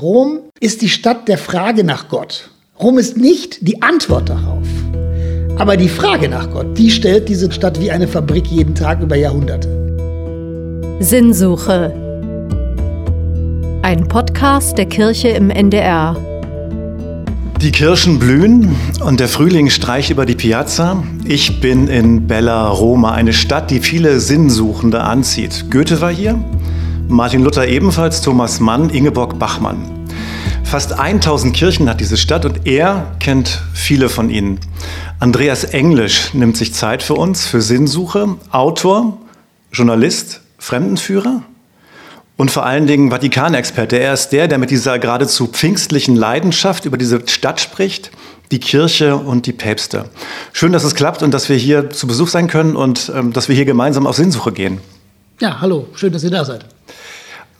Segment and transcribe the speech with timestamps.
[0.00, 2.50] Rom ist die Stadt der Frage nach Gott.
[2.80, 4.64] Rom ist nicht die Antwort darauf.
[5.58, 9.16] Aber die Frage nach Gott, die stellt diese Stadt wie eine Fabrik jeden Tag über
[9.16, 9.68] Jahrhunderte.
[11.00, 11.92] Sinnsuche.
[13.82, 16.16] Ein Podcast der Kirche im NDR.
[17.60, 21.02] Die Kirschen blühen und der Frühling streicht über die Piazza.
[21.24, 25.72] Ich bin in Bella Roma, eine Stadt, die viele Sinnsuchende anzieht.
[25.72, 26.38] Goethe war hier,
[27.08, 30.06] Martin Luther ebenfalls, Thomas Mann, Ingeborg Bachmann.
[30.62, 34.60] Fast 1000 Kirchen hat diese Stadt und er kennt viele von ihnen.
[35.18, 39.16] Andreas Englisch nimmt sich Zeit für uns, für Sinnsuche, Autor,
[39.72, 41.42] Journalist, Fremdenführer
[42.36, 43.98] und vor allen Dingen Vatikanexperte.
[43.98, 48.10] Er ist der, der mit dieser geradezu pfingstlichen Leidenschaft über diese Stadt spricht,
[48.50, 50.10] die Kirche und die Päpste.
[50.52, 53.48] Schön, dass es klappt und dass wir hier zu Besuch sein können und ähm, dass
[53.48, 54.78] wir hier gemeinsam auf Sinnsuche gehen.
[55.40, 56.66] Ja, hallo, schön, dass ihr da seid.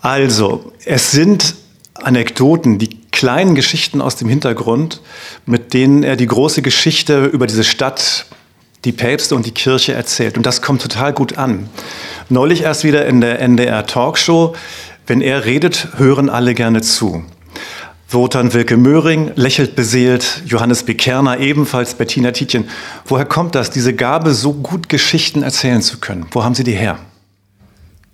[0.00, 1.54] Also, es sind
[1.94, 5.00] Anekdoten, die kleinen Geschichten aus dem Hintergrund,
[5.44, 8.26] mit denen er die große Geschichte über diese Stadt,
[8.84, 10.36] die Päpste und die Kirche erzählt.
[10.36, 11.68] Und das kommt total gut an.
[12.28, 14.54] Neulich erst wieder in der NDR Talkshow,
[15.06, 17.24] wenn er redet, hören alle gerne zu.
[18.10, 22.68] Wotan Wilke Möhring lächelt beseelt, Johannes Bekerner ebenfalls, Bettina Tietjen.
[23.04, 26.26] Woher kommt das, diese Gabe, so gut Geschichten erzählen zu können?
[26.30, 26.98] Wo haben Sie die her?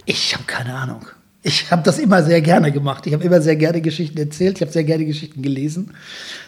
[0.07, 1.07] Ich habe keine Ahnung.
[1.47, 3.07] Ich habe das immer sehr gerne gemacht.
[3.07, 4.57] Ich habe immer sehr gerne Geschichten erzählt.
[4.57, 5.93] Ich habe sehr gerne Geschichten gelesen.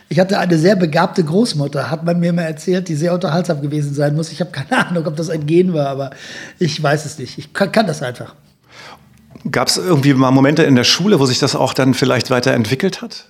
[0.09, 3.93] Ich hatte eine sehr begabte Großmutter, hat man mir immer erzählt, die sehr unterhaltsam gewesen
[3.93, 4.33] sein muss.
[4.33, 6.11] Ich habe keine Ahnung, ob das ein Gen war, aber
[6.59, 7.37] ich weiß es nicht.
[7.37, 8.35] Ich kann, kann das einfach.
[9.51, 13.03] Gab es irgendwie mal Momente in der Schule, wo sich das auch dann vielleicht weiterentwickelt
[13.03, 13.27] hat?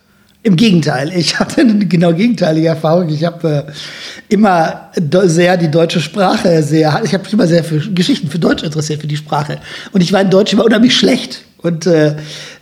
[0.46, 3.08] Im Gegenteil, ich hatte eine genau gegenteilige Erfahrung.
[3.08, 3.72] Ich habe äh,
[4.32, 4.92] immer
[5.24, 9.00] sehr die deutsche Sprache sehr, ich habe mich immer sehr für Geschichten für Deutsch interessiert,
[9.00, 9.58] für die Sprache.
[9.90, 11.42] Und ich war in Deutsch immer unheimlich schlecht.
[11.58, 12.14] Und äh,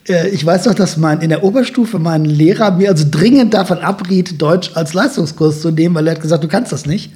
[0.08, 3.80] äh, ich weiß noch, dass mein, in der Oberstufe mein Lehrer mir also dringend davon
[3.80, 7.12] abriet, Deutsch als Leistungskurs zu nehmen, weil er hat gesagt, du kannst das nicht.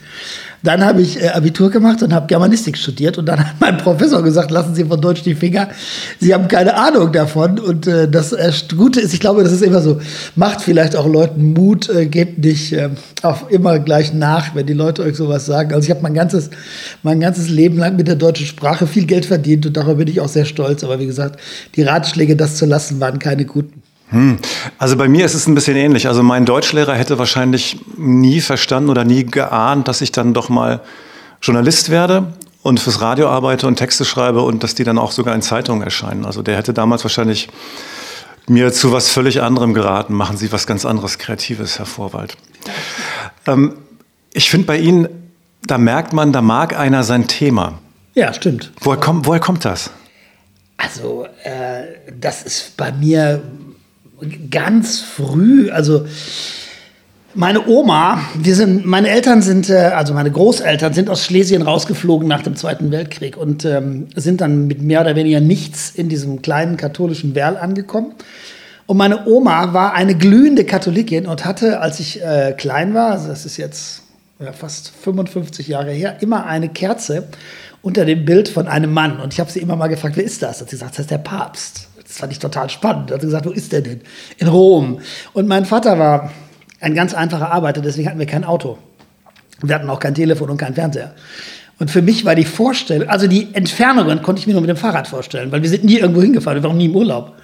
[0.62, 3.19] Dann habe ich äh, Abitur gemacht und habe Germanistik studiert.
[3.19, 5.69] Und dann hat mein Professor gesagt, lassen Sie von Deutsch die Finger.
[6.20, 7.58] Sie haben keine Ahnung davon.
[7.58, 10.01] Und äh, das äh, Gute ist, ich glaube, das ist immer so,
[10.35, 12.91] macht vielleicht auch Leuten Mut, äh, gebt nicht äh,
[13.23, 15.73] auf immer gleich nach, wenn die Leute euch sowas sagen.
[15.73, 16.51] Also ich habe mein ganzes,
[17.02, 20.20] mein ganzes Leben lang mit der deutschen Sprache viel Geld verdient und darüber bin ich
[20.20, 20.83] auch sehr stolz.
[20.85, 21.39] Aber wie gesagt,
[21.77, 23.83] die Ratschläge, das zu lassen, waren keine guten.
[24.11, 24.39] Hm.
[24.79, 26.08] Also bei mir ist es ein bisschen ähnlich.
[26.08, 30.80] Also mein Deutschlehrer hätte wahrscheinlich nie verstanden oder nie geahnt, dass ich dann doch mal
[31.42, 32.33] Journalist werde
[32.63, 35.83] und fürs Radio arbeite und Texte schreibe und dass die dann auch sogar in Zeitungen
[35.83, 36.24] erscheinen.
[36.24, 37.48] Also der hätte damals wahrscheinlich
[38.48, 40.14] mir zu was völlig anderem geraten.
[40.14, 42.36] Machen Sie was ganz anderes, Kreatives, Herr Vorwald.
[43.47, 43.74] Ähm,
[44.33, 45.08] ich finde bei Ihnen,
[45.67, 47.79] da merkt man, da mag einer sein Thema.
[48.14, 48.73] Ja, stimmt.
[48.80, 49.91] Woher, komm, woher kommt das?
[50.79, 51.83] Also, äh,
[52.18, 53.42] das ist bei mir
[54.51, 56.06] ganz früh, also
[57.34, 62.27] meine Oma, wir sind, meine Eltern sind, äh, also meine Großeltern sind aus Schlesien rausgeflogen
[62.27, 66.42] nach dem Zweiten Weltkrieg und ähm, sind dann mit mehr oder weniger nichts in diesem
[66.42, 68.14] kleinen katholischen Werl angekommen.
[68.86, 73.29] Und meine Oma war eine glühende Katholikin und hatte, als ich äh, klein war, also
[73.29, 74.02] das ist jetzt
[74.40, 77.29] ja, fast 55 Jahre her, immer eine Kerze
[77.83, 79.20] unter dem Bild von einem Mann.
[79.20, 80.61] Und ich habe sie immer mal gefragt, wer ist das?
[80.61, 81.87] Hat sie gesagt, das ist der Papst.
[82.08, 83.11] Das fand ich total spannend.
[83.11, 84.01] Da hat sie gesagt, wo ist der denn?
[84.39, 85.01] In Rom.
[85.35, 86.30] Und mein Vater war
[86.80, 88.79] ein ganz einfacher Arbeiter, deswegen hatten wir kein Auto.
[89.63, 91.14] Wir hatten auch kein Telefon und kein Fernseher.
[91.79, 94.77] Und für mich war die Vorstellung, also die Entfernungen konnte ich mir nur mit dem
[94.77, 97.35] Fahrrad vorstellen, weil wir sind nie irgendwo hingefahren, wir waren nie im Urlaub.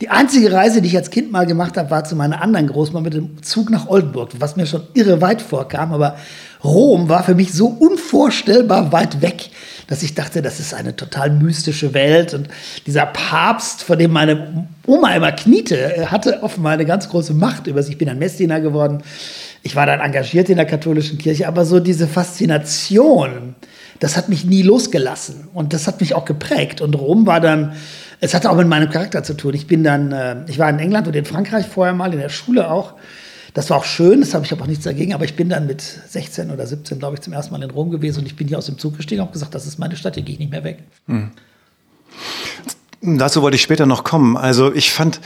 [0.00, 3.02] Die einzige Reise, die ich als Kind mal gemacht habe, war zu meiner anderen Großmutter
[3.02, 5.92] mit dem Zug nach Oldenburg, was mir schon irre weit vorkam.
[5.92, 6.16] Aber
[6.62, 9.50] Rom war für mich so unvorstellbar weit weg,
[9.86, 12.34] dass ich dachte, das ist eine total mystische Welt.
[12.34, 12.48] Und
[12.86, 17.82] dieser Papst, vor dem meine Oma immer kniete, hatte offenbar eine ganz große Macht über
[17.82, 17.92] sich.
[17.92, 19.02] Ich bin ein Messdiener geworden.
[19.62, 23.54] Ich war dann engagiert in der katholischen Kirche, aber so diese Faszination,
[24.00, 25.48] das hat mich nie losgelassen.
[25.54, 26.80] Und das hat mich auch geprägt.
[26.80, 27.72] Und Rom war dann
[28.20, 29.54] es hatte auch mit meinem Charakter zu tun.
[29.54, 32.28] Ich bin dann, äh, ich war in England und in Frankreich vorher mal, in der
[32.28, 32.94] Schule auch.
[33.56, 35.66] Das war auch schön, das habe ich aber auch nichts dagegen, aber ich bin dann
[35.66, 38.46] mit 16 oder 17, glaube ich, zum ersten Mal in Rom gewesen und ich bin
[38.48, 40.38] hier aus dem Zug gestiegen und habe gesagt, das ist meine Stadt, hier gehe ich
[40.38, 40.80] nicht mehr weg.
[41.06, 41.30] Hm.
[43.00, 44.36] Dazu wollte ich später noch kommen.
[44.36, 45.22] Also ich fand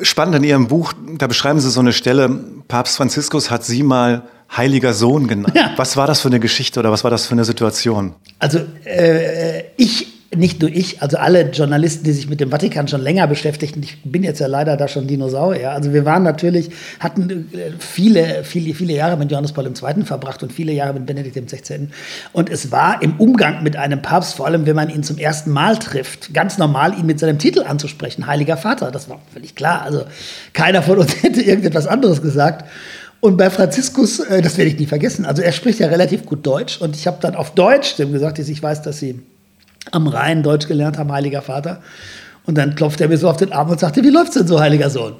[0.00, 2.30] spannend in Ihrem Buch, da beschreiben Sie so eine Stelle,
[2.68, 4.22] Papst Franziskus hat Sie mal
[4.56, 5.54] heiliger Sohn genannt.
[5.54, 5.74] Ja.
[5.76, 8.14] Was war das für eine Geschichte oder was war das für eine Situation?
[8.38, 13.00] Also äh, ich nicht nur ich, also alle Journalisten, die sich mit dem Vatikan schon
[13.00, 16.70] länger beschäftigten, ich bin jetzt ja leider da schon Dinosaurier, also wir waren natürlich,
[17.00, 20.04] hatten äh, viele, viele, viele Jahre mit Johannes Paul II.
[20.04, 21.88] verbracht und viele Jahre mit Benedikt XVI.
[22.32, 25.50] Und es war im Umgang mit einem Papst, vor allem wenn man ihn zum ersten
[25.50, 29.80] Mal trifft, ganz normal, ihn mit seinem Titel anzusprechen, Heiliger Vater, das war völlig klar.
[29.82, 30.04] Also
[30.52, 32.66] keiner von uns hätte irgendetwas anderes gesagt.
[33.20, 36.46] Und bei Franziskus, äh, das werde ich nie vergessen, also er spricht ja relativ gut
[36.46, 39.22] Deutsch und ich habe dann auf Deutsch dem gesagt, ich weiß, dass sie
[39.92, 41.82] am Rhein Deutsch gelernt haben, Heiliger Vater.
[42.44, 44.58] Und dann klopft er mir so auf den Arm und sagte, wie läuft's denn so,
[44.60, 45.16] Heiliger Sohn?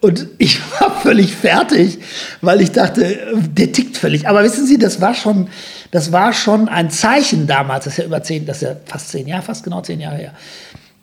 [0.00, 1.98] Und ich war völlig fertig,
[2.40, 4.28] weil ich dachte, der tickt völlig.
[4.28, 5.48] Aber wissen Sie, das war schon,
[5.90, 9.10] das war schon ein Zeichen damals, das ist ja über zehn, das ist ja fast
[9.10, 10.32] zehn Jahre, fast genau zehn Jahre her,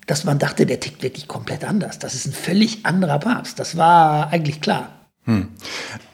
[0.06, 1.98] dass man dachte, der tickt wirklich komplett anders.
[1.98, 3.58] Das ist ein völlig anderer Papst.
[3.58, 4.88] Das war eigentlich klar.
[5.24, 5.48] Hm.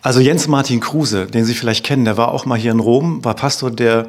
[0.02, 3.24] Also Jens Martin Kruse, den Sie vielleicht kennen, der war auch mal hier in Rom,
[3.24, 4.08] war Pastor der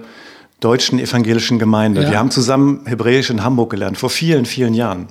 [0.59, 2.03] deutschen evangelischen Gemeinde.
[2.03, 2.11] Ja.
[2.11, 5.07] Wir haben zusammen Hebräisch in Hamburg gelernt, vor vielen, vielen Jahren.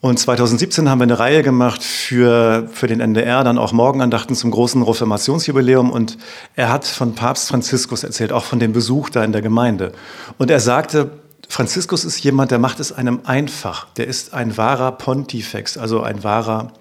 [0.00, 4.50] Und 2017 haben wir eine Reihe gemacht für, für den NDR, dann auch Morgenandachten zum
[4.50, 5.90] großen Reformationsjubiläum.
[5.90, 6.18] Und
[6.54, 9.92] er hat von Papst Franziskus erzählt, auch von dem Besuch da in der Gemeinde.
[10.38, 11.10] Und er sagte,
[11.48, 13.86] Franziskus ist jemand, der macht es einem einfach.
[13.94, 16.72] Der ist ein wahrer Pontifex, also ein wahrer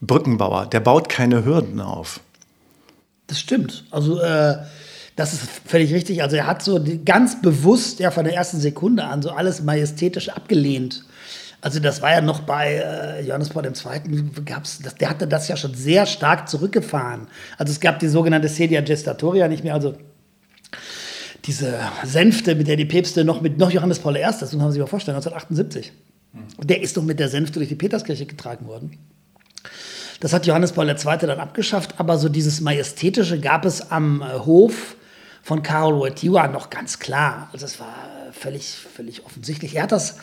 [0.00, 0.66] Brückenbauer.
[0.66, 2.20] Der baut keine Hürden auf.
[3.26, 3.84] Das stimmt.
[3.90, 4.56] Also äh,
[5.16, 6.22] das ist völlig richtig.
[6.22, 10.28] Also er hat so ganz bewusst ja von der ersten Sekunde an so alles majestätisch
[10.28, 11.04] abgelehnt.
[11.62, 13.72] Also das war ja noch bei äh, Johannes Paul II.
[14.44, 17.28] Gab's, das, der hatte das ja schon sehr stark zurückgefahren.
[17.56, 19.94] Also es gab die sogenannte Sedia Gestatoria nicht mehr, also
[21.46, 24.70] diese Sänfte, mit der die Päpste noch mit noch Johannes Paul I., das muss man
[24.70, 25.92] sich mal vorstellen, 1978.
[26.32, 26.66] Mhm.
[26.66, 28.98] Der ist doch mit der Sänfte durch die Peterskirche getragen worden.
[30.20, 30.96] Das hat Johannes Paul II.
[31.20, 34.96] dann abgeschafft, aber so dieses Majestätische gab es am äh, Hof
[35.46, 37.48] von Karol Wojtyła noch ganz klar.
[37.52, 37.94] Also das war
[38.32, 39.76] völlig, völlig offensichtlich.
[39.76, 40.16] Er hat das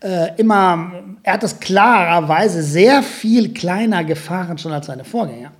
[0.00, 0.92] äh, immer,
[1.22, 5.52] er hat das klarerweise sehr viel kleiner gefahren schon als seine Vorgänger.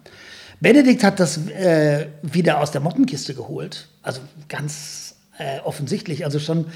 [0.60, 3.88] Benedikt hat das äh, wieder aus der Mottenkiste geholt.
[4.02, 4.20] Also
[4.50, 6.26] ganz äh, offensichtlich.
[6.26, 6.66] Also schon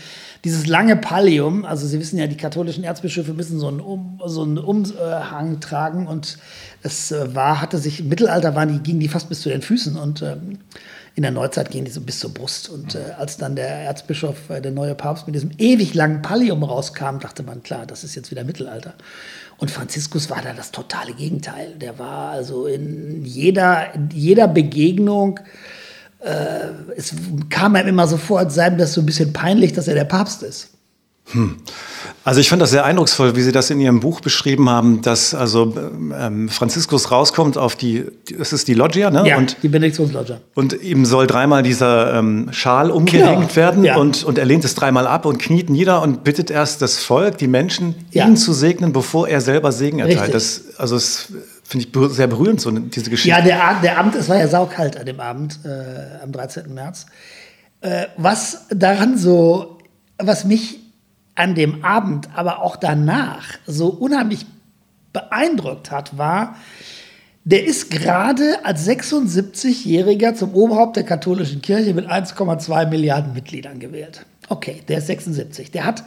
[0.42, 1.66] dieses lange Pallium.
[1.66, 6.06] Also Sie wissen ja, die katholischen Erzbischöfe müssen so einen, um, so einen Umhang tragen.
[6.06, 6.38] Und
[6.82, 9.60] es äh, war, hatte sich im Mittelalter waren die, gingen die fast bis zu den
[9.60, 9.98] Füßen.
[9.98, 10.60] Und ähm,
[11.20, 12.70] in der Neuzeit gehen die so bis zur Brust.
[12.70, 16.62] Und äh, als dann der Erzbischof, äh, der neue Papst mit diesem ewig langen Pallium
[16.62, 18.94] rauskam, dachte man, klar, das ist jetzt wieder Mittelalter.
[19.58, 21.74] Und Franziskus war da das totale Gegenteil.
[21.78, 25.40] Der war also in jeder, in jeder Begegnung,
[26.20, 27.12] äh, es
[27.50, 29.94] kam einem immer so vor, als sei ihm das so ein bisschen peinlich, dass er
[29.96, 30.70] der Papst ist.
[31.32, 31.58] Hm.
[32.24, 35.34] Also ich fand das sehr eindrucksvoll, wie Sie das in Ihrem Buch beschrieben haben, dass
[35.34, 35.74] also
[36.18, 38.04] ähm, Franziskus rauskommt auf die,
[38.38, 39.26] es ist die Loggia, ne?
[39.26, 40.40] Ja, und, die Benediktionsloggia.
[40.54, 43.56] Und ihm soll dreimal dieser ähm, Schal umgehängt genau.
[43.56, 43.96] werden ja.
[43.96, 47.38] und, und er lehnt es dreimal ab und kniet nieder und bittet erst das Volk,
[47.38, 48.26] die Menschen, ja.
[48.26, 50.34] ihn zu segnen, bevor er selber Segen erteilt.
[50.34, 51.32] Das, also es
[51.64, 53.30] finde ich sehr berührend, so diese Geschichte.
[53.30, 56.74] Ja, der, der Abend, es war ja saukalt an dem Abend, äh, am 13.
[56.74, 57.06] März.
[57.80, 59.78] Äh, was daran so,
[60.18, 60.79] was mich
[61.40, 64.44] an dem Abend, aber auch danach so unheimlich
[65.12, 66.56] beeindruckt hat, war,
[67.44, 74.26] der ist gerade als 76-Jähriger zum Oberhaupt der katholischen Kirche mit 1,2 Milliarden Mitgliedern gewählt.
[74.48, 75.70] Okay, der ist 76.
[75.70, 76.04] Der hat,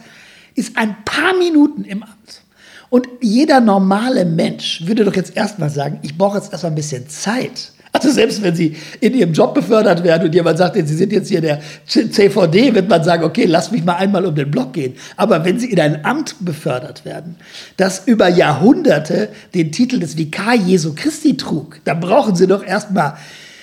[0.54, 2.42] ist ein paar Minuten im Amt.
[2.88, 7.08] Und jeder normale Mensch würde doch jetzt erstmal sagen, ich brauche jetzt erstmal ein bisschen
[7.08, 11.12] Zeit, also selbst wenn sie in ihrem Job befördert werden und jemand sagt, sie sind
[11.12, 14.72] jetzt hier der CVD, wird man sagen, okay, lass mich mal einmal um den Block
[14.72, 14.94] gehen.
[15.16, 17.36] Aber wenn sie in ein Amt befördert werden,
[17.76, 23.14] das über Jahrhunderte den Titel des Vikar Jesu Christi trug, dann brauchen sie doch erstmal,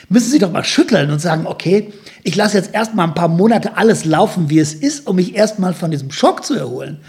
[0.08, 1.92] müssen sie doch mal schütteln und sagen, okay,
[2.24, 5.74] ich lasse jetzt erstmal ein paar Monate alles laufen, wie es ist, um mich erstmal
[5.74, 7.00] von diesem Schock zu erholen.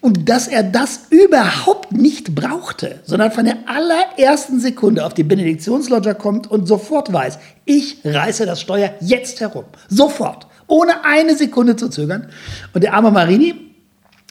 [0.00, 6.14] Und dass er das überhaupt nicht brauchte, sondern von der allerersten Sekunde auf die Benediktionslodger
[6.14, 9.64] kommt und sofort weiß, ich reiße das Steuer jetzt herum.
[9.88, 10.46] Sofort.
[10.66, 12.28] Ohne eine Sekunde zu zögern.
[12.72, 13.69] Und der arme Marini,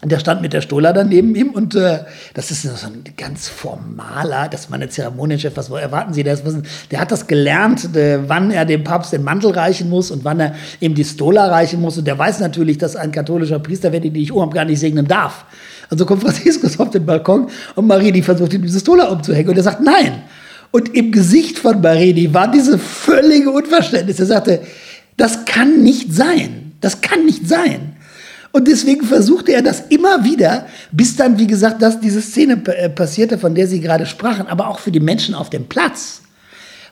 [0.03, 1.99] der stand mit der Stola dann neben ihm und äh,
[2.33, 6.21] das ist so ein ganz formaler, das ist meine Zeremonienchef, was erwarten Sie?
[6.21, 6.43] Ist,
[6.89, 10.39] der hat das gelernt, äh, wann er dem Papst den Mantel reichen muss und wann
[10.39, 14.01] er ihm die Stola reichen muss und der weiß natürlich, dass ein katholischer Priester, wenn
[14.01, 15.43] die ich oben gar nicht segnen darf.
[15.89, 19.63] Also kommt Franziskus auf den Balkon und Marini versucht ihm diese Stola umzuhängen und er
[19.63, 20.23] sagt nein.
[20.71, 24.19] Und im Gesicht von Marini war diese völlige Unverständnis.
[24.19, 24.61] Er sagte,
[25.17, 26.73] das kann nicht sein.
[26.79, 27.95] Das kann nicht sein.
[28.51, 32.89] Und deswegen versuchte er das immer wieder, bis dann, wie gesagt, dass diese Szene äh,
[32.89, 36.21] passierte, von der Sie gerade sprachen, aber auch für die Menschen auf dem Platz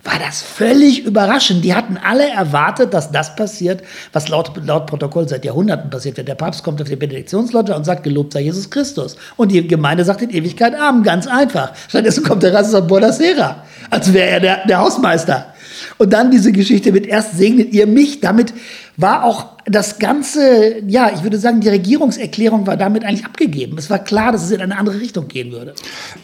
[0.07, 1.65] war das völlig überraschend.
[1.65, 3.81] Die hatten alle erwartet, dass das passiert,
[4.13, 6.29] was laut, laut Protokoll seit Jahrhunderten passiert wird.
[6.29, 9.17] Der Papst kommt auf die Benediktionslotte und sagt, gelobt sei Jesus Christus.
[9.35, 11.73] Und die Gemeinde sagt in Ewigkeit Amen, ganz einfach.
[11.89, 15.53] Stattdessen kommt der Rassus und Bonasera, als wäre er der, der Hausmeister.
[15.97, 18.21] Und dann diese Geschichte mit erst segnet ihr mich.
[18.21, 18.53] Damit
[18.97, 23.77] war auch das ganze, ja, ich würde sagen, die Regierungserklärung war damit eigentlich abgegeben.
[23.77, 25.75] Es war klar, dass es in eine andere Richtung gehen würde.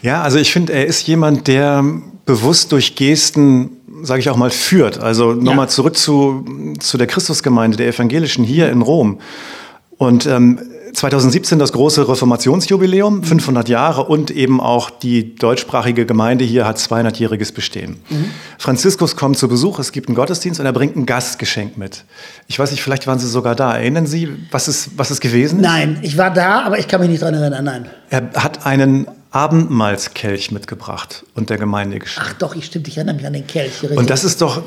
[0.02, 1.84] Ja, also ich finde, er ist jemand, der
[2.26, 3.70] bewusst durch Gesten,
[4.02, 4.98] sage ich auch mal, führt.
[4.98, 5.68] Also nochmal ja.
[5.68, 6.44] zurück zu,
[6.80, 9.20] zu der Christusgemeinde, der Evangelischen hier in Rom.
[9.96, 10.58] Und ähm,
[10.94, 17.52] 2017 das große Reformationsjubiläum, 500 Jahre und eben auch die deutschsprachige Gemeinde hier hat 200-jähriges
[17.52, 17.96] Bestehen.
[18.08, 18.30] Mhm.
[18.58, 22.04] Franziskus kommt zu Besuch, es gibt einen Gottesdienst und er bringt ein Gastgeschenk mit.
[22.46, 23.74] Ich weiß nicht, vielleicht waren Sie sogar da.
[23.74, 25.66] Erinnern Sie, was es, was es gewesen ist?
[25.66, 27.86] Nein, ich war da, aber ich kann mich nicht daran erinnern, nein.
[28.10, 32.30] Er hat einen Abendmahlskelch mitgebracht und der Gemeinde geschenkt.
[32.30, 33.82] Ach doch, ich stimmt, ich erinnere mich an den Kelch.
[33.82, 33.98] Richtig.
[33.98, 34.62] Und das ist doch,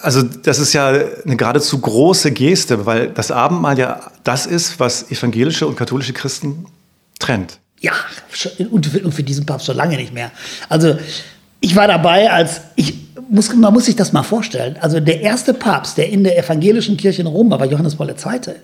[0.00, 5.10] also das ist ja eine geradezu große Geste, weil das Abendmahl ja das ist, was
[5.10, 6.64] evangelische und katholische Christen
[7.18, 7.58] trennt.
[7.80, 7.92] Ja,
[8.70, 10.30] und für, und für diesen Papst schon lange nicht mehr.
[10.70, 10.96] Also
[11.60, 12.94] ich war dabei, als ich
[13.28, 14.76] muss, man muss sich das mal vorstellen.
[14.80, 18.08] Also der erste Papst, der in der evangelischen Kirche in Rom war, war Johannes Paul
[18.08, 18.54] II.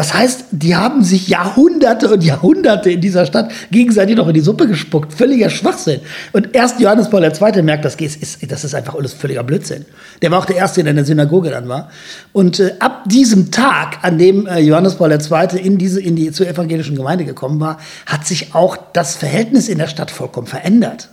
[0.00, 4.40] Das heißt, die haben sich Jahrhunderte und Jahrhunderte in dieser Stadt gegenseitig noch in die
[4.40, 5.12] Suppe gespuckt.
[5.12, 6.00] Völliger Schwachsinn.
[6.32, 7.60] Und erst Johannes Paul II.
[7.60, 9.84] merkt, das ist, das ist einfach alles völliger Blödsinn.
[10.22, 11.90] Der war auch der Erste, der in der Synagoge dann war.
[12.32, 15.58] Und äh, ab diesem Tag, an dem äh, Johannes Paul II.
[15.62, 19.76] in diese, in die, zur evangelischen Gemeinde gekommen war, hat sich auch das Verhältnis in
[19.76, 21.10] der Stadt vollkommen verändert.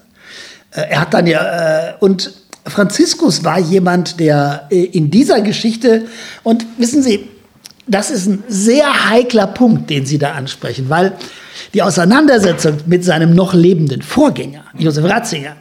[0.71, 2.31] Äh, er hat dann ja, äh, und
[2.65, 6.05] Franziskus war jemand, der äh, in dieser Geschichte,
[6.43, 7.27] und wissen Sie,
[7.87, 11.13] das ist ein sehr heikler Punkt, den Sie da ansprechen, weil
[11.73, 15.55] die Auseinandersetzung mit seinem noch lebenden Vorgänger, Josef Ratzinger,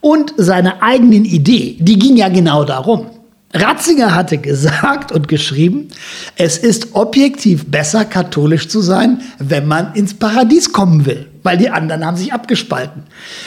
[0.00, 3.06] und seiner eigenen Idee, die ging ja genau darum.
[3.54, 5.88] Ratzinger hatte gesagt und geschrieben,
[6.36, 11.70] es ist objektiv besser, katholisch zu sein, wenn man ins Paradies kommen will, weil die
[11.70, 13.04] anderen haben sich abgespalten.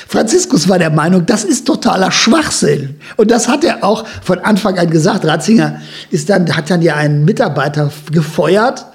[0.08, 2.96] Franziskus war der Meinung, das ist totaler Schwachsinn.
[3.16, 5.26] Und das hat er auch von Anfang an gesagt.
[5.26, 8.86] Ratzinger ist dann, hat dann ja einen Mitarbeiter gefeuert,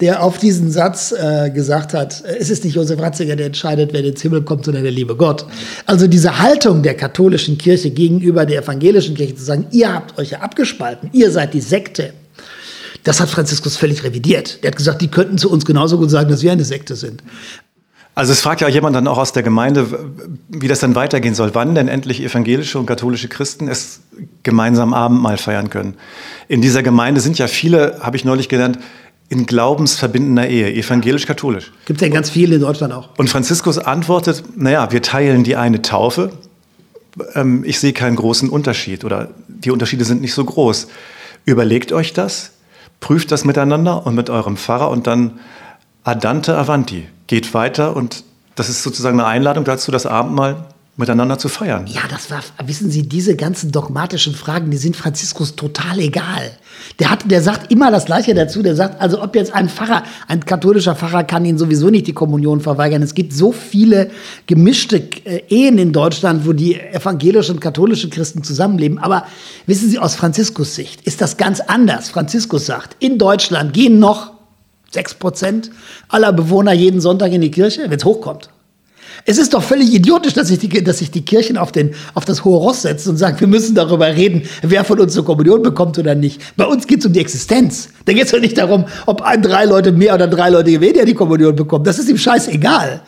[0.00, 3.92] der auf diesen Satz äh, gesagt hat, äh, es ist nicht Josef Ratzinger, der entscheidet,
[3.92, 5.44] wer ins Himmel kommt, sondern der liebe Gott.
[5.86, 10.30] Also diese Haltung der katholischen Kirche gegenüber der evangelischen Kirche zu sagen, ihr habt euch
[10.30, 12.12] ja abgespalten, ihr seid die Sekte,
[13.04, 14.62] das hat Franziskus völlig revidiert.
[14.62, 17.22] Der hat gesagt, die könnten zu uns genauso gut sagen, dass wir eine Sekte sind.
[18.18, 20.10] Also es fragt ja jemand dann auch aus der Gemeinde,
[20.48, 24.00] wie das dann weitergehen soll, wann denn endlich evangelische und katholische Christen es
[24.42, 25.94] gemeinsam Abendmahl feiern können.
[26.48, 28.80] In dieser Gemeinde sind ja viele, habe ich neulich gelernt,
[29.28, 31.70] in glaubensverbindender Ehe, evangelisch-katholisch.
[31.84, 33.10] Gibt es ja ganz viele in Deutschland auch.
[33.18, 36.32] Und Franziskus antwortet, naja, wir teilen die eine Taufe.
[37.36, 40.88] Ähm, ich sehe keinen großen Unterschied oder die Unterschiede sind nicht so groß.
[41.44, 42.50] Überlegt euch das,
[42.98, 45.38] prüft das miteinander und mit eurem Pfarrer und dann
[46.02, 47.06] adante avanti.
[47.28, 48.24] Geht weiter und
[48.56, 50.66] das ist sozusagen eine Einladung dazu, das Abendmahl
[50.98, 51.86] miteinander zu feiern.
[51.86, 56.50] Ja, das war, wissen Sie, diese ganzen dogmatischen Fragen, die sind Franziskus total egal.
[56.98, 58.64] Der hat, der sagt immer das Gleiche dazu.
[58.64, 62.12] Der sagt, also ob jetzt ein Pfarrer, ein katholischer Pfarrer kann ihn sowieso nicht die
[62.12, 63.00] Kommunion verweigern.
[63.02, 64.10] Es gibt so viele
[64.48, 68.98] gemischte äh, Ehen in Deutschland, wo die evangelischen und katholischen Christen zusammenleben.
[68.98, 69.24] Aber
[69.66, 72.08] wissen Sie, aus Franziskus Sicht ist das ganz anders.
[72.08, 74.37] Franziskus sagt, in Deutschland gehen noch
[74.90, 75.70] sechs Prozent
[76.08, 78.50] aller Bewohner jeden Sonntag in die Kirche, wenn es hochkommt.
[79.24, 82.56] Es ist doch völlig idiotisch, dass sich die, die Kirchen auf, den, auf das hohe
[82.56, 86.14] Ross setzen und sagen, wir müssen darüber reden, wer von uns zur Kommunion bekommt oder
[86.14, 86.40] nicht.
[86.56, 87.88] Bei uns geht es um die Existenz.
[88.04, 91.04] Da geht es doch nicht darum, ob ein, drei Leute mehr oder drei Leute weniger
[91.04, 91.84] die Kommunion bekommen.
[91.84, 93.02] Das ist ihm scheißegal.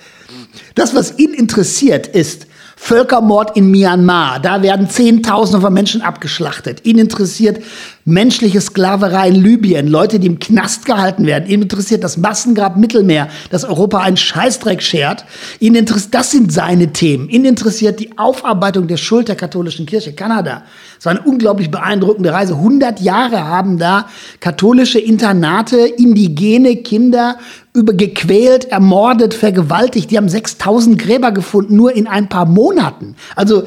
[0.75, 2.47] Das, was ihn interessiert, ist,
[2.77, 4.41] Völkermord in Myanmar.
[4.41, 6.87] Da werden Zehntausende von Menschen abgeschlachtet.
[6.87, 7.63] Ihn interessiert
[8.11, 11.49] menschliche Sklaverei in Libyen, Leute, die im Knast gehalten werden.
[11.49, 15.25] Ihn interessiert das Massengrab Mittelmeer, das Europa einen Scheißdreck schert.
[15.59, 17.29] Ihn interessiert, das sind seine Themen.
[17.29, 20.13] Ihn interessiert die Aufarbeitung der Schuld der katholischen Kirche.
[20.13, 20.65] Kanada.
[20.99, 22.55] Es war eine unglaublich beeindruckende Reise.
[22.55, 24.07] 100 Jahre haben da
[24.41, 27.39] katholische Internate, indigene Kinder
[27.73, 30.11] über gequält, ermordet, vergewaltigt.
[30.11, 33.15] Die haben 6000 Gräber gefunden, nur in ein paar Monaten.
[33.37, 33.65] Also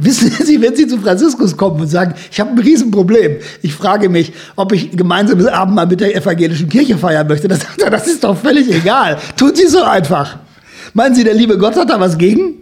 [0.00, 4.08] Wissen Sie, wenn Sie zu Franziskus kommen und sagen, ich habe ein Riesenproblem, ich frage
[4.08, 8.06] mich, ob ich gemeinsames Abendmahl mit der evangelischen Kirche feiern möchte, dann sagt er, das
[8.06, 9.18] ist doch völlig egal.
[9.36, 10.38] Tun Sie so einfach.
[10.94, 12.54] Meinen Sie, der liebe Gott hat da was gegen?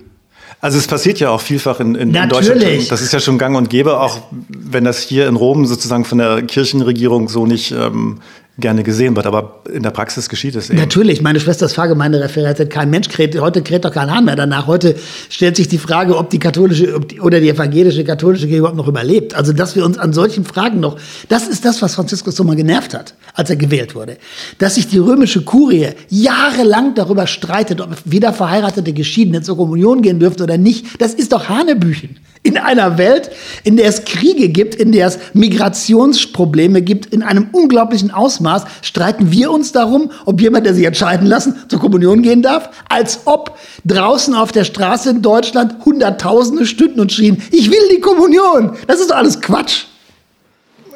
[0.60, 2.90] Also es passiert ja auch vielfach in, in, in Deutschland.
[2.90, 4.18] Das ist ja schon gang und gäbe, auch
[4.48, 8.18] wenn das hier in Rom sozusagen von der Kirchenregierung so nicht ähm,
[8.58, 9.26] gerne gesehen wird.
[9.26, 10.78] Aber in der Praxis geschieht es eben.
[10.78, 14.66] Natürlich, meine Schwester ist Pfarrgemeindereferentin, kein Mensch kräht, heute kräht doch kein Hahn mehr danach.
[14.66, 14.96] Heute
[15.28, 18.76] stellt sich die Frage, ob die katholische ob die, oder die evangelische katholische Kirche überhaupt
[18.76, 19.34] noch überlebt.
[19.34, 20.98] Also, dass wir uns an solchen Fragen noch,
[21.28, 24.18] das ist das, was Franziskus so mal genervt hat, als er gewählt wurde.
[24.58, 30.18] Dass sich die römische Kurie jahrelang darüber streitet, ob wieder verheiratete Geschiedene zur Kommunion gehen
[30.18, 32.16] dürfen oder nicht, das ist doch Hanebüchen.
[32.48, 33.30] In einer Welt,
[33.62, 39.30] in der es Kriege gibt, in der es Migrationsprobleme gibt, in einem unglaublichen Ausmaß, streiten
[39.30, 43.58] wir uns darum, ob jemand, der sich entscheiden lassen, zur Kommunion gehen darf, als ob
[43.84, 48.78] draußen auf der Straße in Deutschland Hunderttausende stünden und schrien, ich will die Kommunion.
[48.86, 49.84] Das ist doch alles Quatsch.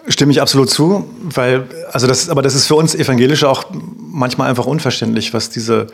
[0.08, 3.64] Stimme ich absolut zu, weil, also das, aber das ist für uns Evangelische auch
[3.98, 5.88] manchmal einfach unverständlich, was diese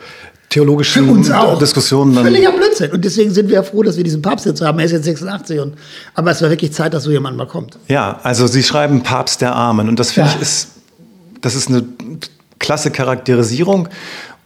[0.49, 1.59] theologischen Für uns auch.
[1.59, 2.23] Diskussionen dann.
[2.25, 2.91] Völliger Blödsinn.
[2.91, 4.79] Und deswegen sind wir ja froh, dass wir diesen Papst jetzt haben.
[4.79, 5.59] Er ist jetzt 86.
[5.59, 5.75] Und,
[6.15, 7.77] aber es war wirklich Zeit, dass so jemand mal kommt.
[7.87, 9.87] Ja, also Sie schreiben Papst der Armen.
[9.87, 10.35] Und das finde Ja.
[10.35, 10.67] ich ist,
[11.41, 11.83] das ist eine
[12.57, 13.87] klasse Charakterisierung.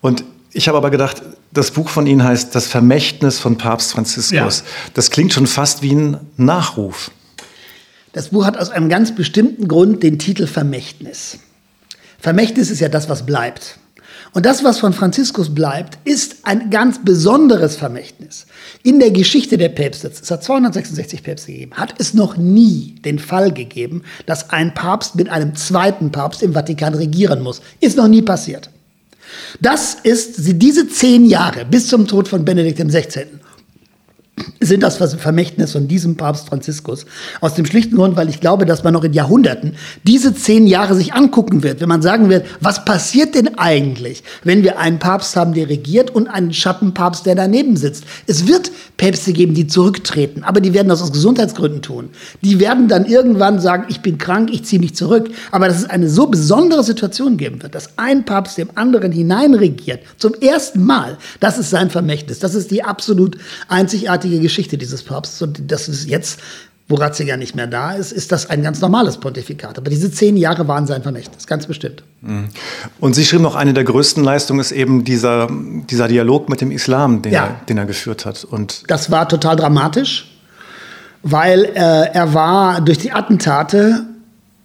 [0.02, 4.32] Und ich habe aber gedacht, das Buch von Ihnen heißt Das Vermächtnis von Papst Franziskus.
[4.60, 4.66] Ja.
[4.94, 7.12] Das klingt schon fast wie ein Nachruf.
[8.12, 11.40] Das Buch hat aus einem ganz bestimmten Grund den Titel Vermächtnis.
[12.20, 13.78] Vermächtnis ist ja das, was bleibt.
[14.34, 18.48] Und das, was von Franziskus bleibt, ist ein ganz besonderes Vermächtnis.
[18.82, 23.20] In der Geschichte der Päpste, es hat 266 Päpste gegeben, hat es noch nie den
[23.20, 27.62] Fall gegeben, dass ein Papst mit einem zweiten Papst im Vatikan regieren muss.
[27.80, 28.72] Ist noch nie passiert.
[29.62, 33.28] Das ist diese zehn Jahre bis zum Tod von Benedikt XVI
[34.60, 37.06] sind das Vermächtnis von diesem Papst Franziskus.
[37.42, 40.96] Aus dem schlichten Grund, weil ich glaube, dass man noch in Jahrhunderten diese zehn Jahre
[40.96, 45.36] sich angucken wird, wenn man sagen wird, was passiert denn eigentlich, wenn wir einen Papst
[45.36, 48.06] haben, der regiert und einen Schattenpapst, der daneben sitzt.
[48.26, 52.10] Es wird Päpste geben, die zurücktreten, aber die werden das aus Gesundheitsgründen tun.
[52.42, 55.30] Die werden dann irgendwann sagen, ich bin krank, ich ziehe mich zurück.
[55.52, 60.00] Aber dass es eine so besondere Situation geben wird, dass ein Papst dem anderen hineinregiert,
[60.18, 62.40] zum ersten Mal, das ist sein Vermächtnis.
[62.40, 63.38] Das ist die absolut
[63.68, 65.42] einzigartige Geschichte dieses Papstes.
[65.42, 66.40] Und das ist jetzt,
[66.88, 69.78] wo Ratzinger nicht mehr da ist, ist das ein ganz normales Pontifikat.
[69.78, 72.04] Aber diese zehn Jahre waren sein Vermächtnis, ganz bestimmt.
[73.00, 75.48] Und Sie schrieben noch, eine der größten Leistungen ist eben dieser,
[75.90, 77.46] dieser Dialog mit dem Islam, den, Ja.
[77.48, 78.44] er, den er geführt hat.
[78.44, 80.30] Und Das war total dramatisch,
[81.22, 84.06] weil äh, er war durch die Attentate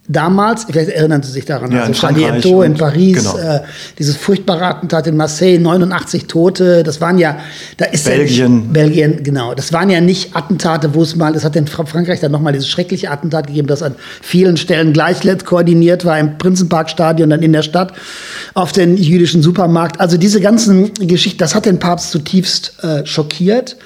[0.09, 3.37] damals, vielleicht erinnern Sie sich daran, Ja, in also Charlie Hebdo in Paris, genau.
[3.39, 3.61] äh,
[3.99, 7.39] dieses furchtbare Attentat in Marseille, 89 Tote, das waren ja,
[7.77, 8.37] da ist Belgien.
[8.39, 11.67] Ja nicht, Belgien, genau, das waren ja nicht Attentate, wo es mal, das hat in
[11.67, 16.19] Fra- Frankreich dann nochmal dieses schreckliche Attentat gegeben, das an vielen Stellen gleich koordiniert war,
[16.19, 17.93] im Prinzenparkstadion, dann in der Stadt,
[18.55, 20.01] auf den jüdischen Supermarkt.
[20.01, 23.77] Also diese ganzen Geschichten, das hat den Papst zutiefst äh, schockiert.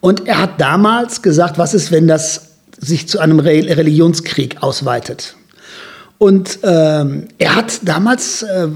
[0.00, 5.36] Und er hat damals gesagt, was ist, wenn das sich zu einem Re Religionskrieg ausweitet?
[6.22, 8.68] Und ähm, er hat damals äh,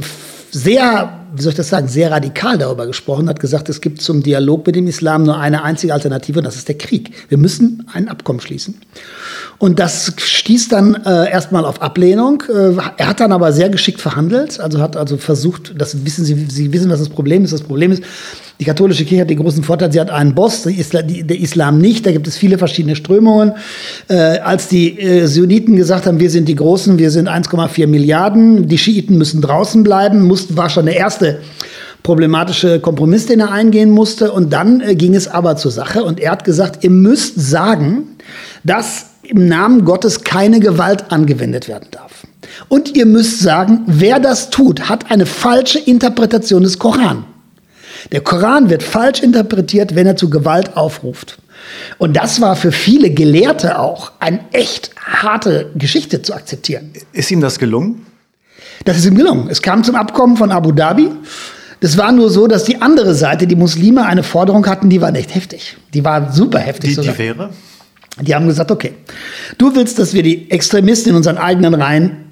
[0.50, 4.24] sehr, wie soll ich das sagen, sehr radikal darüber gesprochen, hat gesagt, es gibt zum
[4.24, 7.12] Dialog mit dem Islam nur eine einzige Alternative und das ist der Krieg.
[7.28, 8.74] Wir müssen ein Abkommen schließen.
[9.58, 12.42] Und das stieß dann äh, erstmal auf Ablehnung.
[12.48, 16.46] Äh, er hat dann aber sehr geschickt verhandelt, also hat also versucht, das wissen Sie,
[16.50, 17.52] Sie wissen, was das Problem ist.
[17.52, 18.02] Das Problem ist,
[18.58, 22.06] die katholische Kirche hat den großen Vorteil, sie hat einen Boss, der Islam, nicht.
[22.06, 23.52] Da gibt es viele verschiedene Strömungen.
[24.08, 28.66] Äh, als die äh, Sunniten gesagt haben, wir sind die Großen, wir sind 1,4 Milliarden,
[28.66, 31.40] die Schiiten müssen draußen bleiben, mussten, war schon der erste
[32.02, 34.32] problematische Kompromiss, den er eingehen musste.
[34.32, 38.16] Und dann äh, ging es aber zur Sache und er hat gesagt, ihr müsst sagen,
[38.64, 42.26] dass im Namen Gottes keine Gewalt angewendet werden darf.
[42.68, 47.24] Und ihr müsst sagen, wer das tut, hat eine falsche Interpretation des Koran.
[48.12, 51.38] Der Koran wird falsch interpretiert, wenn er zu Gewalt aufruft.
[51.98, 56.92] Und das war für viele Gelehrte auch eine echt harte Geschichte zu akzeptieren.
[57.12, 58.06] ist ihm das gelungen?
[58.84, 59.48] Das ist ihm gelungen.
[59.50, 61.10] Es kam zum Abkommen von Abu Dhabi.
[61.80, 65.14] Das war nur so, dass die andere Seite, die Muslime, eine Forderung hatten, die war
[65.14, 65.76] echt heftig.
[65.92, 67.12] Die war super heftig Die, sogar.
[67.14, 67.50] die wäre?
[68.20, 68.94] Die haben gesagt, okay,
[69.58, 72.25] du willst, dass wir die Extremisten in unseren eigenen Reihen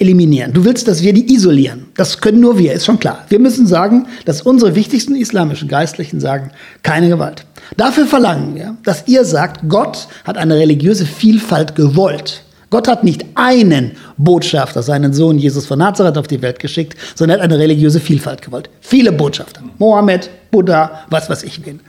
[0.00, 0.52] eliminieren.
[0.52, 1.86] Du willst, dass wir die isolieren.
[1.96, 3.24] Das können nur wir, ist schon klar.
[3.28, 6.50] Wir müssen sagen, dass unsere wichtigsten islamischen Geistlichen sagen,
[6.82, 7.44] keine Gewalt.
[7.76, 12.42] Dafür verlangen wir, dass ihr sagt, Gott hat eine religiöse Vielfalt gewollt.
[12.70, 17.38] Gott hat nicht einen Botschafter, seinen Sohn Jesus von Nazareth auf die Welt geschickt, sondern
[17.38, 18.68] er hat eine religiöse Vielfalt gewollt.
[18.80, 19.62] Viele Botschafter.
[19.78, 21.80] Mohammed, Buddha, was weiß ich wen.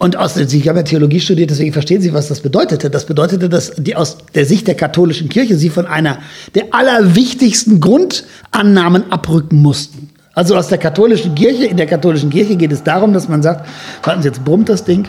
[0.00, 2.88] Und aus Sie haben ja Theologie studiert, deswegen verstehen Sie, was das bedeutete.
[2.88, 6.20] Das bedeutete, dass die aus der Sicht der katholischen Kirche sie von einer
[6.54, 10.08] der allerwichtigsten Grundannahmen abrücken mussten.
[10.32, 13.68] Also aus der katholischen Kirche, in der katholischen Kirche geht es darum, dass man sagt,
[14.02, 15.06] warten Sie, jetzt brummt das Ding.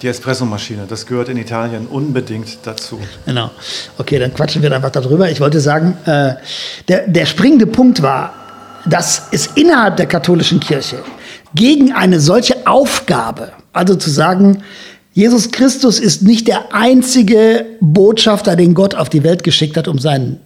[0.00, 3.00] Die Espressomaschine, das gehört in Italien unbedingt dazu.
[3.24, 3.50] Genau.
[3.98, 5.28] Okay, dann quatschen wir einfach darüber.
[5.32, 6.34] Ich wollte sagen, äh,
[6.86, 8.34] der, der springende Punkt war,
[8.88, 11.02] dass es innerhalb der katholischen Kirche
[11.56, 14.62] gegen eine solche Aufgabe, also zu sagen,
[15.12, 19.98] Jesus Christus ist nicht der einzige Botschafter, den Gott auf die Welt geschickt hat, um
[19.98, 20.40] seinen,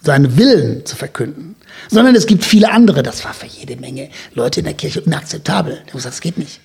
[0.00, 1.56] seinen Willen zu verkünden,
[1.90, 3.02] sondern es gibt viele andere.
[3.02, 5.78] Das war für jede Menge Leute in der Kirche inakzeptabel.
[5.92, 6.60] Das geht nicht.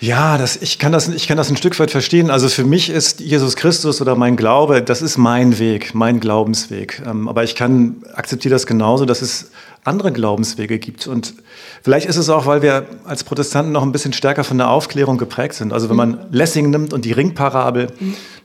[0.00, 2.30] Ja, das, ich, kann das, ich kann das ein Stück weit verstehen.
[2.30, 7.02] Also für mich ist Jesus Christus oder mein Glaube, das ist mein Weg, mein Glaubensweg.
[7.06, 9.50] Ähm, aber ich kann akzeptiere das genauso, dass es
[9.84, 11.06] andere Glaubenswege gibt.
[11.06, 11.34] Und
[11.82, 15.16] vielleicht ist es auch, weil wir als Protestanten noch ein bisschen stärker von der Aufklärung
[15.16, 15.72] geprägt sind.
[15.72, 17.88] Also wenn man Lessing nimmt und die Ringparabel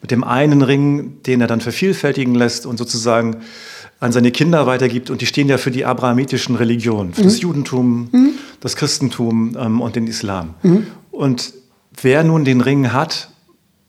[0.02, 3.38] mit dem einen Ring, den er dann vervielfältigen lässt und sozusagen
[4.00, 5.10] an seine Kinder weitergibt.
[5.10, 7.26] Und die stehen ja für die abrahamitischen Religionen, für mhm.
[7.26, 8.30] das Judentum, mhm.
[8.60, 10.54] das Christentum ähm, und den Islam.
[10.63, 10.88] Mhm.
[11.12, 11.54] Und
[12.02, 13.30] wer nun den Ring hat,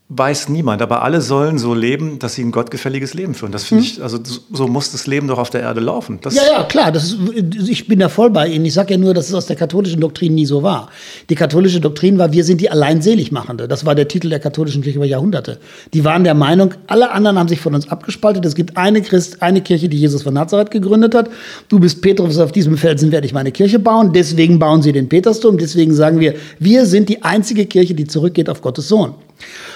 [0.09, 3.51] weiß niemand, aber alle sollen so leben, dass sie ein gottgefälliges Leben führen.
[3.51, 3.91] Das finde hm.
[3.91, 4.19] ich, also
[4.53, 6.21] so muss das Leben doch auf der Erde laufen.
[6.23, 6.93] Das ja, ja, klar.
[6.93, 8.65] Das ist, ich bin da voll bei Ihnen.
[8.65, 10.91] Ich sage ja nur, dass es aus der katholischen Doktrin nie so war.
[11.29, 13.67] Die katholische Doktrin war, wir sind die allein Seligmachende.
[13.67, 15.59] Das war der Titel der katholischen Kirche über Jahrhunderte.
[15.93, 18.45] Die waren der Meinung, alle anderen haben sich von uns abgespaltet.
[18.45, 21.29] Es gibt eine, Christ, eine Kirche, die Jesus von Nazareth gegründet hat.
[21.69, 24.13] Du bist Petrus, auf diesem Felsen werde ich meine Kirche bauen.
[24.13, 25.59] Deswegen bauen sie den Petersdom.
[25.59, 29.15] Deswegen sagen wir, wir sind die einzige Kirche, die zurückgeht auf Gottes Sohn.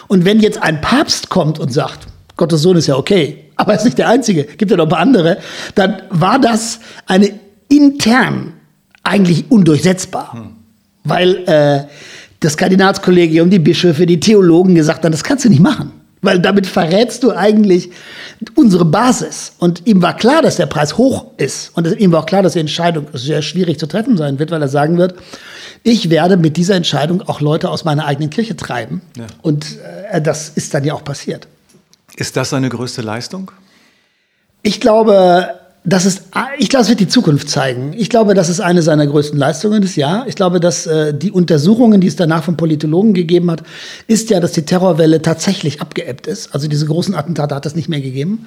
[0.09, 3.79] Und wenn jetzt ein Papst kommt und sagt, Gottes Sohn ist ja okay, aber er
[3.79, 5.39] ist nicht der Einzige, gibt ja noch ein paar andere,
[5.75, 7.31] dann war das eine
[7.69, 8.55] intern
[9.03, 10.33] eigentlich undurchsetzbar.
[10.33, 10.57] Hm.
[11.05, 11.85] Weil äh,
[12.41, 15.93] das Kardinalskollegium, die Bischöfe, die Theologen gesagt haben, das kannst du nicht machen.
[16.23, 17.91] Weil damit verrätst du eigentlich
[18.55, 19.53] unsere Basis.
[19.59, 21.71] Und ihm war klar, dass der Preis hoch ist.
[21.75, 24.61] Und ihm war auch klar, dass die Entscheidung sehr schwierig zu treffen sein wird, weil
[24.61, 25.15] er sagen wird,
[25.83, 29.01] ich werde mit dieser Entscheidung auch Leute aus meiner eigenen Kirche treiben.
[29.17, 29.27] Ja.
[29.43, 29.79] Und
[30.11, 31.49] äh, das ist dann ja auch passiert.
[32.17, 33.51] Ist das seine größte Leistung?
[34.63, 36.25] Ich glaube, das ist,
[36.59, 37.95] ich glaube, es wird die Zukunft zeigen.
[37.97, 40.27] Ich glaube, das ist eine seiner größten Leistungen des Jahr.
[40.29, 43.63] Ich glaube, dass äh, die Untersuchungen, die es danach von Politologen gegeben hat,
[44.07, 46.55] ist ja, dass die Terrorwelle tatsächlich abgeebbt ist.
[46.55, 48.47] Also diese großen Attentate hat es nicht mehr gegeben.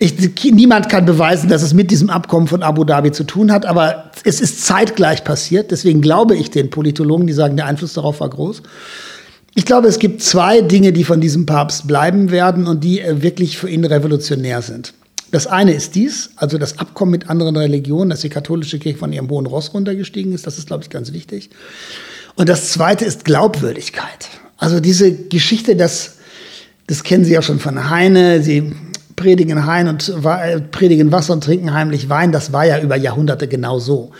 [0.00, 3.64] Ich, niemand kann beweisen, dass es mit diesem Abkommen von Abu Dhabi zu tun hat,
[3.64, 5.70] aber es ist zeitgleich passiert.
[5.70, 8.62] Deswegen glaube ich den Politologen, die sagen, der Einfluss darauf war groß.
[9.54, 13.22] Ich glaube, es gibt zwei Dinge, die von diesem Papst bleiben werden und die äh,
[13.22, 14.92] wirklich für ihn revolutionär sind.
[15.30, 19.12] Das eine ist dies, also das Abkommen mit anderen Religionen, dass die katholische Kirche von
[19.12, 20.46] ihrem hohen Ross runtergestiegen ist.
[20.46, 21.50] Das ist, glaube ich, ganz wichtig.
[22.36, 24.28] Und das zweite ist Glaubwürdigkeit.
[24.56, 26.16] Also diese Geschichte, das,
[26.86, 28.42] das kennen Sie ja schon von Heine.
[28.42, 28.72] Sie
[29.16, 32.32] predigen Hain und äh, predigen Wasser und trinken heimlich Wein.
[32.32, 34.12] Das war ja über Jahrhunderte genau so.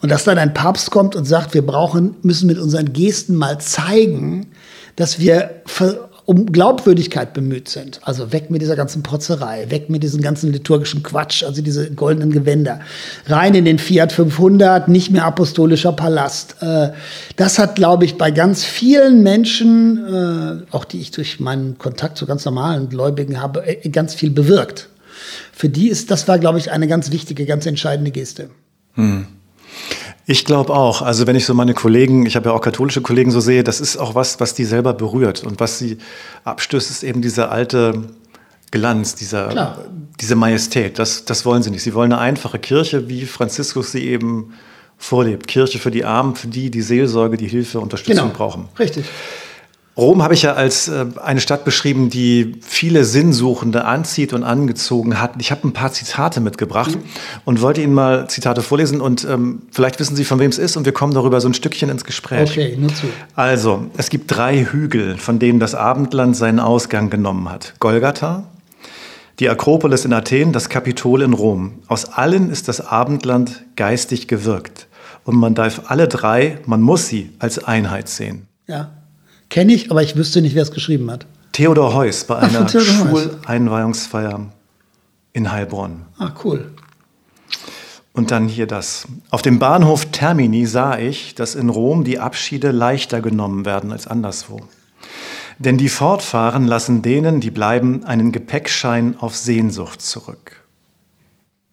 [0.00, 3.58] Und dass dann ein Papst kommt und sagt, wir brauchen, müssen mit unseren Gesten mal
[3.58, 4.46] zeigen,
[4.96, 5.62] dass wir
[6.24, 8.00] um Glaubwürdigkeit bemüht sind.
[8.02, 12.30] Also weg mit dieser ganzen Protzerei, weg mit diesem ganzen liturgischen Quatsch, also diese goldenen
[12.30, 12.80] Gewänder.
[13.26, 16.56] Rein in den Fiat 500, nicht mehr apostolischer Palast.
[16.60, 16.90] Äh,
[17.36, 22.16] das hat, glaube ich, bei ganz vielen Menschen, äh, auch die ich durch meinen Kontakt
[22.18, 24.88] zu ganz normalen Gläubigen habe, äh, ganz viel bewirkt.
[25.52, 28.50] Für die ist, das war, glaube ich, eine ganz wichtige, ganz entscheidende Geste.
[28.94, 29.26] Hm.
[30.26, 31.02] Ich glaube auch.
[31.02, 33.80] Also wenn ich so meine Kollegen, ich habe ja auch katholische Kollegen so sehe, das
[33.80, 35.44] ist auch was, was die selber berührt.
[35.44, 35.98] Und was sie
[36.44, 38.04] abstößt, ist eben dieser alte
[38.70, 39.76] Glanz, dieser,
[40.20, 40.98] diese Majestät.
[40.98, 41.82] Das, das wollen sie nicht.
[41.82, 44.54] Sie wollen eine einfache Kirche, wie Franziskus sie eben
[44.96, 45.48] vorlebt.
[45.48, 48.36] Kirche für die Armen, für die, die Seelsorge, die Hilfe, Unterstützung genau.
[48.36, 48.68] brauchen.
[48.78, 49.04] Richtig.
[49.94, 55.20] Rom habe ich ja als äh, eine Stadt beschrieben, die viele Sinnsuchende anzieht und angezogen
[55.20, 55.32] hat.
[55.38, 57.02] Ich habe ein paar Zitate mitgebracht mhm.
[57.44, 60.76] und wollte Ihnen mal Zitate vorlesen und ähm, vielleicht wissen Sie, von wem es ist
[60.78, 62.50] und wir kommen darüber so ein Stückchen ins Gespräch.
[62.50, 63.06] Okay, nur zu.
[63.36, 67.74] Also, es gibt drei Hügel, von denen das Abendland seinen Ausgang genommen hat.
[67.78, 68.44] Golgatha,
[69.40, 71.80] die Akropolis in Athen, das Kapitol in Rom.
[71.86, 74.86] Aus allen ist das Abendland geistig gewirkt.
[75.24, 78.46] Und man darf alle drei, man muss sie als Einheit sehen.
[78.66, 78.90] Ja.
[79.52, 81.26] Kenne ich, aber ich wüsste nicht, wer es geschrieben hat.
[81.52, 84.46] Theodor Heuss bei einer Schuleinweihungsfeier
[85.34, 86.06] in Heilbronn.
[86.16, 86.70] Ah, cool.
[88.14, 89.06] Und dann hier das.
[89.28, 94.06] Auf dem Bahnhof Termini sah ich, dass in Rom die Abschiede leichter genommen werden als
[94.06, 94.62] anderswo.
[95.58, 100.62] Denn die fortfahren lassen denen, die bleiben, einen Gepäckschein auf Sehnsucht zurück.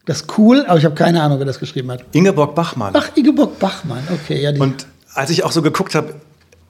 [0.04, 2.04] Das ist cool, aber ich habe keine Ahnung, wer das geschrieben hat.
[2.12, 2.92] Ingeborg Bachmann.
[2.94, 4.42] Ach, Ingeborg Bachmann, okay.
[4.42, 6.14] Ja, Und als ich auch so geguckt habe,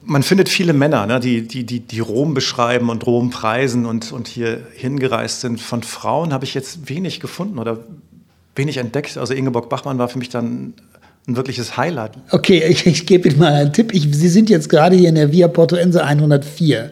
[0.03, 4.11] man findet viele Männer, ne, die, die, die, die Rom beschreiben und Rom preisen und,
[4.11, 5.59] und hier hingereist sind.
[5.59, 7.79] Von Frauen habe ich jetzt wenig gefunden oder
[8.55, 9.17] wenig entdeckt.
[9.17, 10.73] Also Ingeborg Bachmann war für mich dann
[11.27, 12.13] ein wirkliches Highlight.
[12.31, 13.93] Okay, ich, ich gebe Ihnen mal einen Tipp.
[13.93, 16.91] Ich, Sie sind jetzt gerade hier in der Via Portoense 104.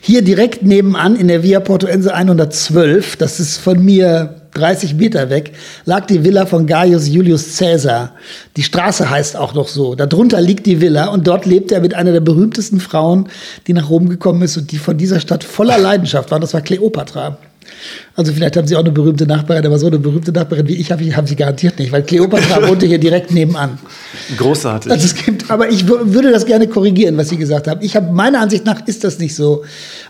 [0.00, 5.52] Hier direkt nebenan in der Via Portoense 112, das ist von mir 30 Meter weg,
[5.84, 8.12] lag die Villa von Gaius Julius Caesar.
[8.56, 9.94] Die Straße heißt auch noch so.
[9.94, 13.28] Darunter liegt die Villa und dort lebt er mit einer der berühmtesten Frauen,
[13.66, 16.40] die nach Rom gekommen ist und die von dieser Stadt voller Leidenschaft war.
[16.40, 17.38] Das war Kleopatra.
[18.16, 20.92] Also vielleicht haben Sie auch eine berühmte Nachbarin, aber so eine berühmte Nachbarin wie ich
[20.92, 23.78] habe ich, haben Sie garantiert nicht, weil Kleopatra wohnte hier direkt nebenan.
[24.36, 24.90] Großartig.
[24.90, 27.80] Also es gibt, aber ich würde das gerne korrigieren, was Sie gesagt haben.
[27.82, 29.64] Ich habe meiner Ansicht nach ist das nicht so,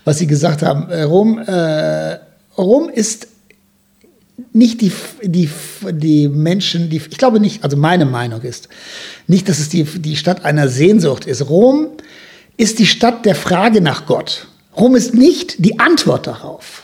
[0.04, 0.90] was Sie gesagt haben.
[0.90, 2.18] Äh, Rom, äh,
[2.56, 3.28] Rom ist
[4.52, 5.48] nicht die, die,
[5.92, 8.68] die Menschen, die, ich glaube nicht, also meine Meinung ist,
[9.26, 11.48] nicht, dass es die, die Stadt einer Sehnsucht ist.
[11.48, 11.88] Rom
[12.56, 14.48] ist die Stadt der Frage nach Gott.
[14.76, 16.82] Rom ist nicht die Antwort darauf.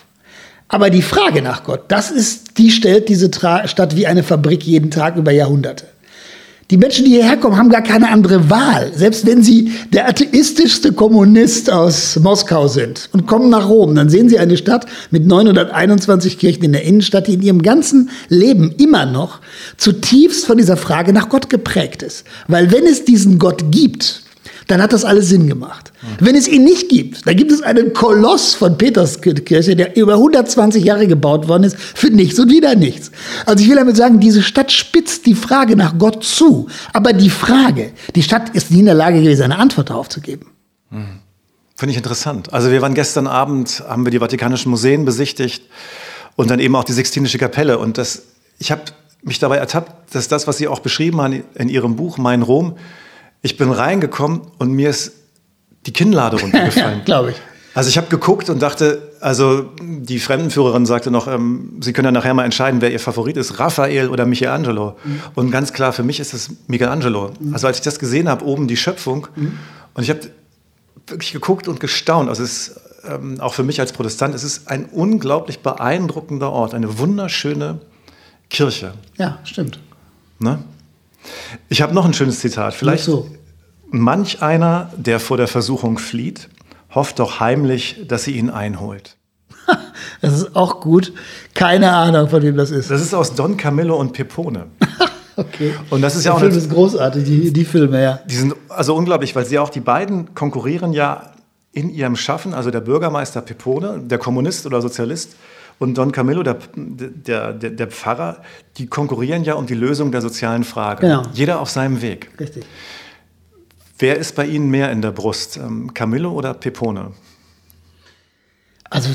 [0.68, 4.64] Aber die Frage nach Gott, das ist, die stellt diese Tra Stadt wie eine Fabrik
[4.64, 5.86] jeden Tag über Jahrhunderte.
[6.72, 8.90] Die Menschen, die hierher kommen, haben gar keine andere Wahl.
[8.92, 14.28] Selbst wenn sie der atheistischste Kommunist aus Moskau sind und kommen nach Rom, dann sehen
[14.28, 19.06] sie eine Stadt mit 921 Kirchen in der Innenstadt, die in ihrem ganzen Leben immer
[19.06, 19.38] noch
[19.76, 22.24] zutiefst von dieser Frage nach Gott geprägt ist.
[22.48, 24.22] Weil wenn es diesen Gott gibt,
[24.66, 25.92] dann hat das alles Sinn gemacht.
[26.18, 30.84] Wenn es ihn nicht gibt, dann gibt es einen Koloss von Peterskirche, der über 120
[30.84, 33.12] Jahre gebaut worden ist, für nichts und wieder nichts.
[33.44, 36.68] Also ich will damit sagen, diese Stadt spitzt die Frage nach Gott zu.
[36.92, 40.20] Aber die Frage, die Stadt ist nie in der Lage gewesen, eine Antwort darauf zu
[40.20, 40.46] geben.
[40.90, 41.20] Hm.
[41.76, 42.52] Finde ich interessant.
[42.52, 45.62] Also wir waren gestern Abend, haben wir die Vatikanischen Museen besichtigt
[46.34, 47.78] und dann eben auch die Sixtinische Kapelle.
[47.78, 48.22] Und das,
[48.58, 48.82] ich habe
[49.22, 52.76] mich dabei ertappt, dass das, was Sie auch beschrieben haben in Ihrem Buch Mein Rom,
[53.46, 55.12] ich bin reingekommen und mir ist
[55.86, 56.98] die Kinnlade runtergefallen.
[56.98, 57.36] ja, glaube ich.
[57.74, 62.12] Also ich habe geguckt und dachte, also die Fremdenführerin sagte noch, ähm, Sie können ja
[62.12, 64.96] nachher mal entscheiden, wer Ihr Favorit ist, Raphael oder Michelangelo.
[65.04, 65.20] Mhm.
[65.34, 67.32] Und ganz klar, für mich ist es Michelangelo.
[67.38, 67.54] Mhm.
[67.54, 69.58] Also als ich das gesehen habe, oben die Schöpfung, mhm.
[69.94, 70.20] und ich habe
[71.06, 72.28] wirklich geguckt und gestaunt.
[72.28, 76.74] Also es ist, ähm, auch für mich als Protestant, es ist ein unglaublich beeindruckender Ort,
[76.74, 77.78] eine wunderschöne
[78.50, 78.94] Kirche.
[79.18, 79.78] Ja, stimmt.
[80.40, 80.64] Ne?
[81.68, 82.74] Ich habe noch ein schönes Zitat.
[82.74, 83.28] Vielleicht so.
[83.90, 86.48] manch einer, der vor der Versuchung flieht,
[86.94, 89.16] hofft doch heimlich, dass sie ihn einholt.
[90.22, 91.12] Das ist auch gut.
[91.52, 92.90] Keine Ahnung, von wem das ist.
[92.90, 94.66] Das ist aus Don Camillo und Pepone.
[95.36, 95.74] okay.
[95.90, 98.20] Und das ist der ja auch Film ist großartig, die, die Filme, ja.
[98.24, 101.32] Die sind also unglaublich, weil sie auch die beiden konkurrieren ja
[101.72, 105.36] in ihrem Schaffen, also der Bürgermeister Pepone, der Kommunist oder Sozialist,
[105.78, 108.42] und Don Camillo, der, der, der, der, Pfarrer,
[108.78, 111.02] die konkurrieren ja um die Lösung der sozialen Frage.
[111.02, 111.22] Genau.
[111.32, 112.30] Jeder auf seinem Weg.
[112.40, 112.64] Richtig.
[113.98, 117.12] Wer ist bei Ihnen mehr in der Brust, ähm, Camillo oder Pepone?
[118.88, 119.10] Also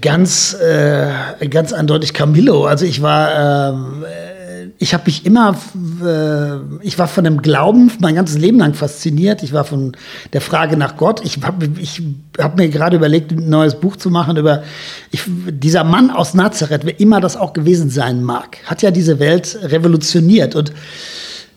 [0.00, 2.66] ganz, äh, ganz eindeutig Camillo.
[2.66, 4.04] Also ich war ähm,
[4.78, 5.56] ich habe mich immer,
[6.04, 9.42] äh, ich war von dem Glauben mein ganzes Leben lang fasziniert.
[9.42, 9.96] Ich war von
[10.32, 11.24] der Frage nach Gott.
[11.24, 12.02] Ich habe ich
[12.38, 14.62] hab mir gerade überlegt, ein neues Buch zu machen über
[15.10, 19.20] ich, dieser Mann aus Nazareth, wer immer das auch gewesen sein mag, hat ja diese
[19.20, 20.72] Welt revolutioniert und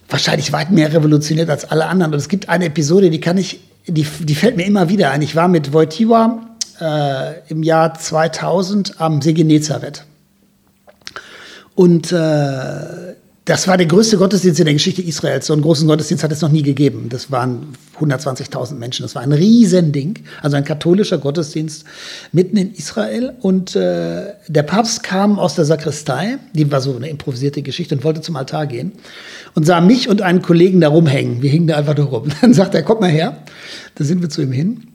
[0.10, 2.13] wahrscheinlich weit mehr revolutioniert als alle anderen.
[2.13, 5.21] Und es gibt eine Episode, die kann ich, die, die fällt mir immer wieder ein.
[5.21, 6.39] Ich war mit Wojtyła
[6.80, 10.06] äh, im Jahr 2000 am See Genezareth.
[11.77, 13.13] Und äh,
[13.45, 15.45] das war der größte Gottesdienst in der Geschichte Israels.
[15.45, 17.05] So einen großen Gottesdienst hat es noch nie gegeben.
[17.09, 17.67] Das waren
[17.99, 19.03] 120.000 Menschen.
[19.03, 20.17] Das war ein Riesending.
[20.41, 21.85] Also ein katholischer Gottesdienst
[22.31, 23.35] mitten in Israel.
[23.41, 28.03] Und äh, der Papst kam aus der Sakristei, die war so eine improvisierte Geschichte, und
[28.03, 28.93] wollte zum Altar gehen.
[29.53, 31.43] Und sah mich und einen Kollegen da rumhängen.
[31.43, 32.29] Wir hingen da einfach nur rum.
[32.41, 33.37] Dann sagte er, kommt mal her.
[33.93, 34.87] Da sind wir zu ihm hin.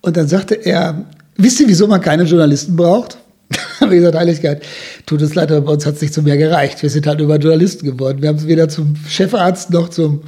[0.00, 3.18] Und dann sagte er, wisst ihr, wieso man keine Journalisten braucht?
[3.80, 4.62] ich gesagt, Heiligkeit,
[5.06, 6.82] tut es leid, aber bei uns hat es nicht zu mehr gereicht.
[6.82, 8.22] Wir sind halt über Journalisten geworden.
[8.22, 10.22] Wir haben es weder zum Chefarzt noch zum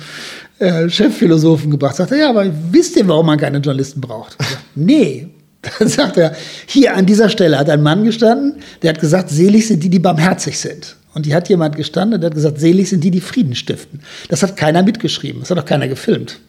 [0.58, 1.96] äh, Chefphilosophen gebracht.
[1.96, 4.36] Sagt er, ja, aber wisst ihr, warum man keine Journalisten braucht?
[4.38, 5.28] Sag, nee.
[5.78, 6.34] Dann sagt er,
[6.66, 10.00] hier an dieser Stelle hat ein Mann gestanden, der hat gesagt, selig sind die, die
[10.00, 10.96] barmherzig sind.
[11.14, 14.00] Und die hat jemand gestanden, der hat gesagt, selig sind die, die Frieden stiften.
[14.28, 16.40] Das hat keiner mitgeschrieben, das hat auch keiner gefilmt.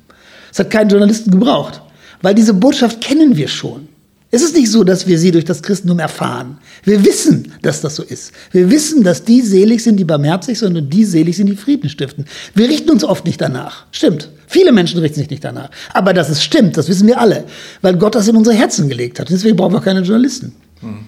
[0.49, 1.81] Das hat keinen Journalisten gebraucht,
[2.23, 3.88] weil diese Botschaft kennen wir schon.
[4.33, 6.57] Es ist nicht so, dass wir sie durch das Christentum erfahren.
[6.83, 8.31] Wir wissen, dass das so ist.
[8.51, 11.87] Wir wissen, dass die selig sind, die barmherzig sind und die selig sind, die Frieden
[11.87, 12.25] stiften.
[12.55, 13.85] Wir richten uns oft nicht danach.
[13.91, 14.31] Stimmt.
[14.47, 15.69] Viele Menschen richten sich nicht danach.
[15.93, 17.43] Aber dass es stimmt, das wissen wir alle,
[17.83, 19.29] weil Gott das in unsere Herzen gelegt hat.
[19.29, 20.55] Deswegen brauchen wir keine Journalisten.
[20.79, 21.05] Hm.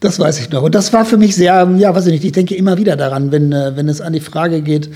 [0.00, 0.62] Das weiß ich noch.
[0.62, 3.32] Und das war für mich sehr, ja, weiß ich nicht, ich denke immer wieder daran,
[3.32, 4.90] wenn, äh, wenn es an die Frage geht,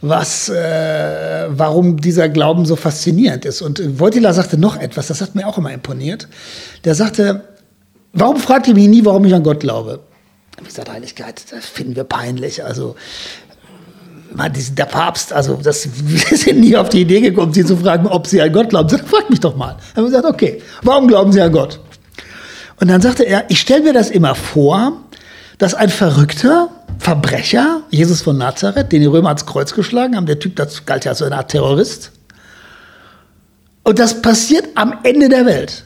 [0.00, 3.60] was, äh, warum dieser Glauben so faszinierend ist.
[3.60, 6.28] Und Wojtyla sagte noch etwas, das hat mir auch immer imponiert.
[6.84, 7.44] Der sagte,
[8.14, 10.00] warum fragt ihr mich nie, warum ich an Gott glaube?
[10.60, 12.64] Ich gesagt, Heiligkeit, das finden wir peinlich.
[12.64, 12.96] Also,
[14.32, 18.26] der Papst, also das, wir sind nie auf die Idee gekommen, sie zu fragen, ob
[18.26, 18.88] sie an Gott glauben.
[18.88, 19.76] Sie sagt, frag mich doch mal.
[19.94, 21.80] Dann haben wir gesagt, okay, warum glauben Sie an Gott?
[22.80, 25.04] Und dann sagte er, ich stelle mir das immer vor,
[25.58, 30.38] dass ein verrückter Verbrecher, Jesus von Nazareth, den die Römer ans Kreuz geschlagen haben, der
[30.38, 32.12] Typ, das galt ja als eine Art Terrorist.
[33.82, 35.84] Und das passiert am Ende der Welt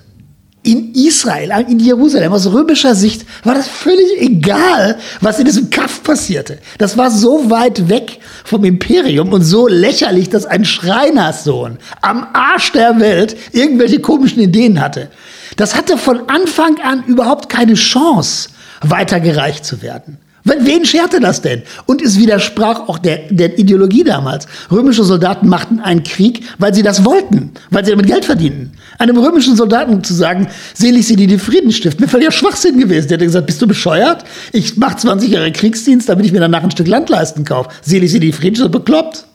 [0.65, 6.03] in Israel, in Jerusalem, aus römischer Sicht war das völlig egal, was in diesem Kaff
[6.05, 6.59] passierte.
[6.79, 12.71] Das war so weit weg vom Imperium und so lächerlich, dass ein Schreinerssohn am Arsch
[12.73, 15.11] der Welt irgendwelche komischen Ideen hatte.
[15.57, 18.51] Das hatte von Anfang an überhaupt keine Chance,
[18.83, 20.19] weitergereicht zu werden.
[20.45, 21.63] Wen scherte das denn?
[21.87, 24.49] Und es widersprach auch der, der Ideologie damals.
[24.73, 28.73] Römische Soldaten machten einen Krieg, weil sie das wollten, weil sie damit Geld verdienten.
[28.99, 33.07] Einem römischen Soldaten zu sagen, selig sie, die die Frieden stiften, wäre ja Schwachsinn gewesen.
[33.07, 34.25] Der hätte gesagt, bist du bescheuert?
[34.51, 37.71] Ich mache 20 Jahre Kriegsdienst, damit ich mir danach ein Stück Land leisten kaufe.
[37.81, 39.27] Selig sie, die Frieden stiften, bekloppt.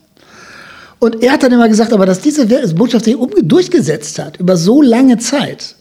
[0.99, 4.81] Und er hat dann immer gesagt, aber dass diese Botschaft sich durchgesetzt hat, über so
[4.81, 5.76] lange Zeit,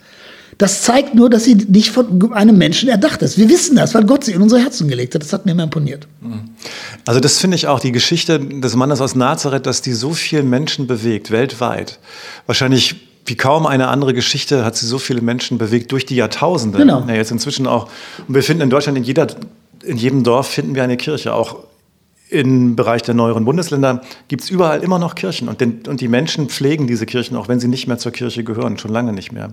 [0.59, 3.37] das zeigt nur, dass sie nicht von einem Menschen erdacht ist.
[3.37, 5.23] Wir wissen das, weil Gott sie in unsere Herzen gelegt hat.
[5.23, 6.09] Das hat mir immer imponiert.
[7.05, 10.43] Also das finde ich auch, die Geschichte des Mannes aus Nazareth, dass die so viele
[10.43, 11.99] Menschen bewegt, weltweit.
[12.47, 16.79] Wahrscheinlich wie kaum eine andere Geschichte hat sie so viele Menschen bewegt durch die Jahrtausende.
[16.79, 17.05] Genau.
[17.07, 17.91] Ja, jetzt inzwischen auch.
[18.27, 19.27] Und wir finden in Deutschland in jeder,
[19.83, 21.59] in jedem Dorf finden wir eine Kirche, auch
[22.29, 26.09] im Bereich der neueren Bundesländer gibt es überall immer noch Kirchen und, den, und die
[26.09, 29.33] Menschen pflegen diese Kirchen, auch wenn sie nicht mehr zur Kirche gehören, schon lange nicht
[29.33, 29.53] mehr.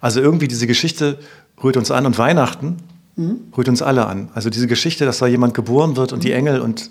[0.00, 1.18] Also irgendwie diese Geschichte
[1.62, 2.78] rührt uns an und Weihnachten
[3.16, 3.52] mhm.
[3.56, 4.28] rührt uns alle an.
[4.34, 6.22] Also diese Geschichte, dass da jemand geboren wird und mhm.
[6.22, 6.90] die Engel und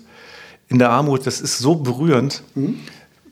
[0.68, 2.42] in der Armut, das ist so berührend.
[2.54, 2.80] Mhm.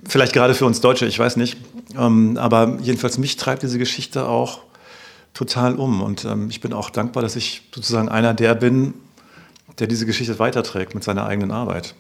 [0.05, 1.57] Vielleicht gerade für uns Deutsche, ich weiß nicht.
[1.96, 4.61] Ähm, aber jedenfalls mich treibt diese Geschichte auch
[5.35, 6.03] total um.
[6.03, 8.94] Und ähm, ich bin auch dankbar, dass ich sozusagen einer der bin,
[9.79, 11.95] der diese Geschichte weiterträgt mit seiner eigenen Arbeit.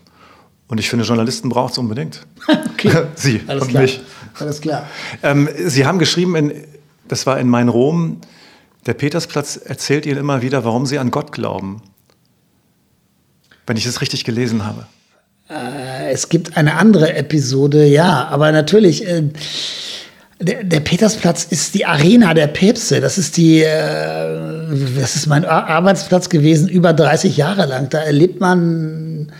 [0.68, 2.26] Und ich finde, Journalisten braucht es unbedingt.
[2.74, 3.06] okay.
[3.14, 3.82] Sie Alles und klar.
[3.82, 4.00] mich.
[4.38, 4.86] Alles klar.
[5.22, 6.64] Ähm, Sie haben geschrieben, in,
[7.08, 8.20] das war in Mein Rom,
[8.86, 11.82] der Petersplatz erzählt Ihnen immer wieder, warum Sie an Gott glauben.
[13.66, 14.86] Wenn ich es richtig gelesen habe.
[15.50, 19.06] Äh, es gibt eine andere Episode, ja, aber natürlich.
[19.06, 19.30] Äh,
[20.40, 23.00] der, der, Petersplatz ist die Arena der Päpste.
[23.00, 27.88] Das ist die, äh, das ist mein Arbeitsplatz gewesen über 30 Jahre lang.
[27.90, 29.32] Da erlebt man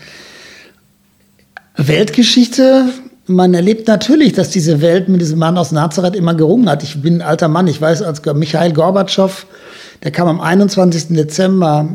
[1.77, 2.85] Weltgeschichte.
[3.27, 6.83] Man erlebt natürlich, dass diese Welt mit diesem Mann aus Nazareth immer gerungen hat.
[6.83, 7.67] Ich bin ein alter Mann.
[7.67, 9.45] Ich weiß, als Michael Gorbatschow,
[10.03, 11.15] der kam am 21.
[11.15, 11.87] Dezember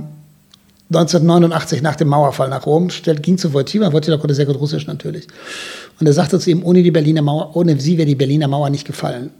[0.91, 3.93] 1989 nach dem Mauerfall nach Rom, ging zu Wojtyła.
[3.93, 5.27] Wojtyła konnte sehr gut Russisch natürlich.
[6.01, 8.71] Und er sagte zu ihm, ohne die Berliner Mauer, ohne sie wäre die Berliner Mauer
[8.71, 9.31] nicht gefallen.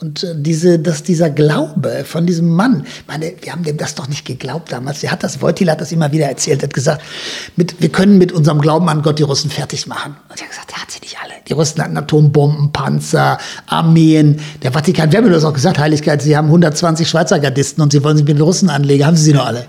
[0.00, 4.08] Und äh, diese, dass dieser Glaube von diesem Mann, meine, wir haben dem das doch
[4.08, 5.00] nicht geglaubt damals.
[5.00, 7.02] Der hat das, Wojtyla hat das immer wieder erzählt, hat gesagt,
[7.56, 10.16] mit, wir können mit unserem Glauben an Gott die Russen fertig machen.
[10.28, 11.32] Und er hat gesagt, der hat sie nicht alle.
[11.48, 16.36] Die Russen hatten Atombomben, Panzer, Armeen, der Vatikan, wir haben das auch gesagt, Heiligkeit, sie
[16.36, 19.32] haben 120 Schweizer Gardisten und sie wollen sich mit den Russen anlegen, haben sie sie
[19.32, 19.66] noch alle.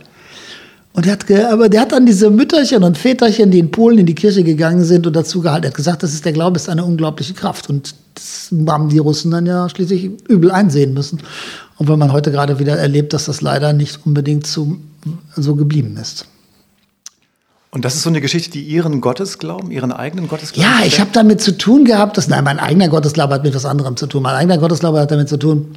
[0.97, 4.07] Und der hat, aber der hat dann diese Mütterchen und Väterchen, die in Polen in
[4.07, 5.65] die Kirche gegangen sind und dazu gehalten.
[5.65, 7.69] Er hat gesagt, das ist der Glaube, ist eine unglaubliche Kraft.
[7.69, 11.21] Und das haben die Russen dann ja schließlich übel einsehen müssen.
[11.77, 14.75] Und wenn man heute gerade wieder erlebt, dass das leider nicht unbedingt so,
[15.35, 16.25] so geblieben ist.
[17.69, 20.67] Und das ist so eine Geschichte, die Ihren Gottesglauben, Ihren eigenen Gottesglauben?
[20.67, 23.65] Ja, ich habe damit zu tun gehabt, dass, nein, mein eigener Gottesglaube hat mit was
[23.65, 24.23] anderem zu tun.
[24.23, 25.75] Mein eigener Gottesglaube hat damit zu tun,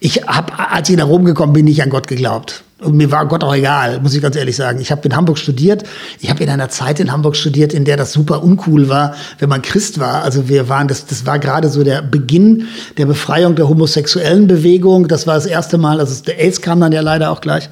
[0.00, 2.62] ich habe, als ich nach Rom gekommen bin, nicht an Gott geglaubt.
[2.82, 4.80] Und mir war Gott auch egal, muss ich ganz ehrlich sagen.
[4.80, 5.84] Ich habe in Hamburg studiert.
[6.18, 9.48] Ich habe in einer Zeit in Hamburg studiert, in der das super uncool war, wenn
[9.50, 10.22] man Christ war.
[10.22, 15.08] Also wir waren, das, das war gerade so der Beginn der Befreiung der homosexuellen Bewegung.
[15.08, 16.00] Das war das erste Mal.
[16.00, 17.68] Also der AIDS kam dann ja leider auch gleich.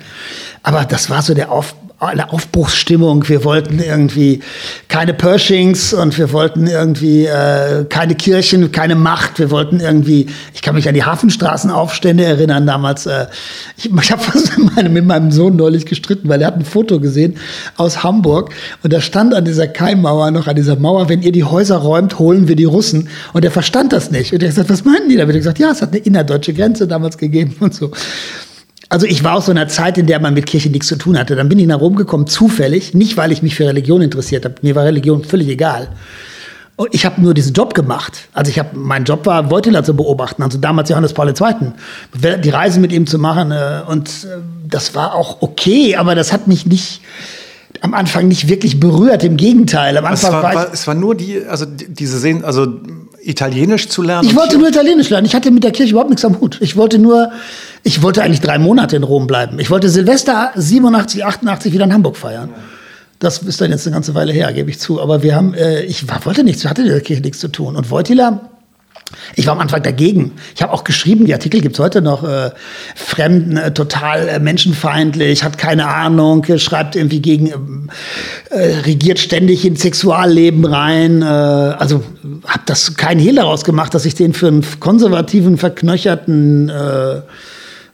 [0.63, 3.29] Aber das war so der Auf, eine Aufbruchsstimmung.
[3.29, 4.41] Wir wollten irgendwie
[4.87, 9.41] keine Pershings und wir wollten irgendwie äh, keine Kirchen, keine Macht.
[9.41, 13.07] Wir wollten irgendwie, ich kann mich an die Hafenstraßenaufstände erinnern damals.
[13.07, 13.27] Äh,
[13.77, 14.23] ich ich habe
[14.77, 17.37] mit, mit meinem Sohn neulich gestritten, weil er hat ein Foto gesehen
[17.77, 18.51] aus Hamburg
[18.85, 22.21] und da stand an dieser Keimmauer noch, an dieser Mauer, wenn ihr die Häuser räumt,
[22.21, 23.09] holen wir die Russen.
[23.33, 24.33] Und er verstand das nicht.
[24.33, 25.25] Und er hat gesagt, was meinen die da?
[25.25, 27.91] Und er gesagt, ja, es hat eine innerdeutsche Grenze damals gegeben und so.
[28.91, 31.19] Also ich war aus so einer Zeit, in der man mit Kirche nichts zu tun
[31.19, 31.37] hatte.
[31.37, 34.55] Dann bin ich nach Rom gekommen, zufällig, nicht weil ich mich für Religion interessiert habe.
[34.63, 35.89] Mir war Religion völlig egal.
[36.77, 38.29] Und ich habe nur diesen Job gemacht.
[38.33, 40.43] Also ich habe, mein Job war, Wojtyla zu beobachten.
[40.43, 42.39] Also damals Johannes Paul II.
[42.39, 43.51] Die Reise mit ihm zu machen.
[43.51, 47.01] Äh, und äh, das war auch okay, aber das hat mich nicht
[47.81, 49.25] am Anfang nicht wirklich berührt.
[49.25, 49.97] Im Gegenteil.
[49.99, 52.81] Am Anfang es war, war, war, es war nur die, also diese Sehen, also
[53.23, 54.27] Italienisch zu lernen.
[54.27, 55.27] Ich wollte nur Italienisch lernen.
[55.27, 56.59] Ich hatte mit der Kirche überhaupt nichts am Hut.
[56.61, 57.31] Ich wollte nur,
[57.89, 59.59] ich wollte eigentlich drei Monate in Rom bleiben.
[59.59, 62.51] Ich wollte Silvester 87, 88 wieder in Hamburg feiern.
[63.19, 65.01] Das ist dann jetzt eine ganze Weile her, gebe ich zu.
[65.01, 67.77] Aber wir haben, äh, ich war, wollte nichts, hatte in der Kirche nichts zu tun.
[67.77, 68.43] Und Wojtyla,
[69.37, 70.33] ich war am Anfang dagegen.
[70.55, 72.51] Ich habe auch geschrieben, die Artikel gibt's heute noch, äh,
[72.95, 77.89] Fremden, äh, total äh, menschenfeindlich, hat keine Ahnung, äh, schreibt irgendwie gegen,
[78.51, 81.23] äh, regiert ständig ins Sexualleben rein.
[81.23, 82.05] Äh, also
[82.47, 87.23] habe das keinen Hehl daraus gemacht, dass ich den für einen konservativen, verknöcherten äh,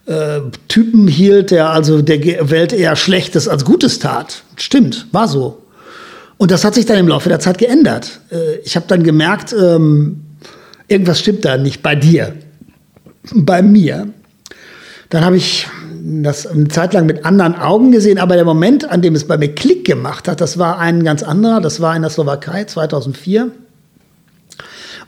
[0.07, 4.43] äh, Typen hielt, der also der Welt eher Schlechtes als Gutes tat.
[4.57, 5.63] Stimmt, war so.
[6.37, 8.21] Und das hat sich dann im Laufe der Zeit geändert.
[8.31, 10.23] Äh, ich habe dann gemerkt, ähm,
[10.89, 12.35] irgendwas stimmt da nicht bei dir,
[13.33, 14.09] bei mir.
[15.11, 15.67] Dann habe ich
[16.03, 19.39] das eine Zeit lang mit anderen Augen gesehen, aber der Moment, an dem es bei
[19.39, 21.61] mir Klick gemacht hat, das war ein ganz anderer.
[21.61, 23.51] Das war in der Slowakei 2004.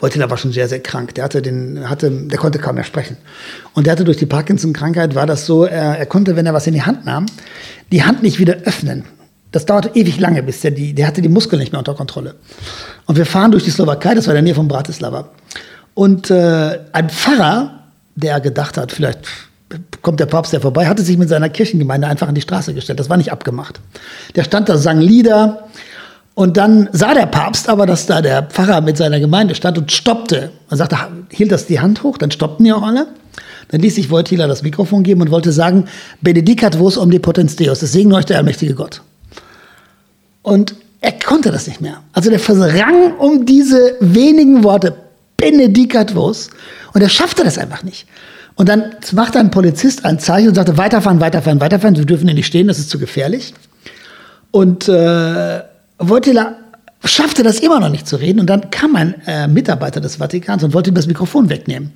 [0.01, 1.15] Wojtyla war schon sehr, sehr krank.
[1.15, 3.17] Der hatte den, hatte, der konnte kaum mehr sprechen.
[3.75, 6.67] Und der hatte durch die Parkinson-Krankheit war das so, er, er konnte, wenn er was
[6.67, 7.27] in die Hand nahm,
[7.93, 9.05] die Hand nicht wieder öffnen.
[9.53, 12.35] Das dauerte ewig lange, bis der die, der hatte die Muskeln nicht mehr unter Kontrolle.
[13.07, 15.31] Und wir fahren durch die Slowakei, das war in der Nähe von Bratislava.
[15.95, 17.85] Und äh, ein Pfarrer,
[18.17, 19.21] der gedacht hat, vielleicht
[20.03, 23.01] kommt der Papst ja vorbei, hatte sich mit seiner Kirchengemeinde einfach an die Straße gestellt.
[23.01, 23.81] Das war nicht abgemacht.
[24.35, 25.69] Der stand da, sang Lieder.
[26.37, 29.91] Und dann sah der Papst aber, dass da der Pfarrer mit seiner Gemeinde stand und
[29.91, 30.51] stoppte.
[30.69, 30.99] Er sagte,
[31.31, 33.07] hielt das die Hand hoch, dann stoppten die auch alle.
[33.69, 35.87] Dann ließ sich Wojtyla das Mikrofon geben und wollte sagen,
[36.21, 39.01] Benedicat vos omnipotens Deus, das segne euch der allmächtige Gott.
[40.43, 42.03] Und er konnte das nicht mehr.
[42.13, 44.95] Also der versrang um diese wenigen Worte,
[45.39, 46.51] Benedicat vos,
[46.93, 48.07] und er schaffte das einfach nicht.
[48.57, 52.35] Und dann machte ein Polizist ein Zeichen und sagte, weiterfahren, weiterfahren, weiterfahren, Sie dürfen hier
[52.35, 53.55] nicht stehen, das ist zu gefährlich.
[54.51, 55.63] Und äh,
[55.99, 56.57] Wojtyla
[57.05, 58.41] schaffte das immer noch nicht zu reden.
[58.41, 61.93] Und dann kam ein äh, Mitarbeiter des Vatikans und wollte ihm das Mikrofon wegnehmen.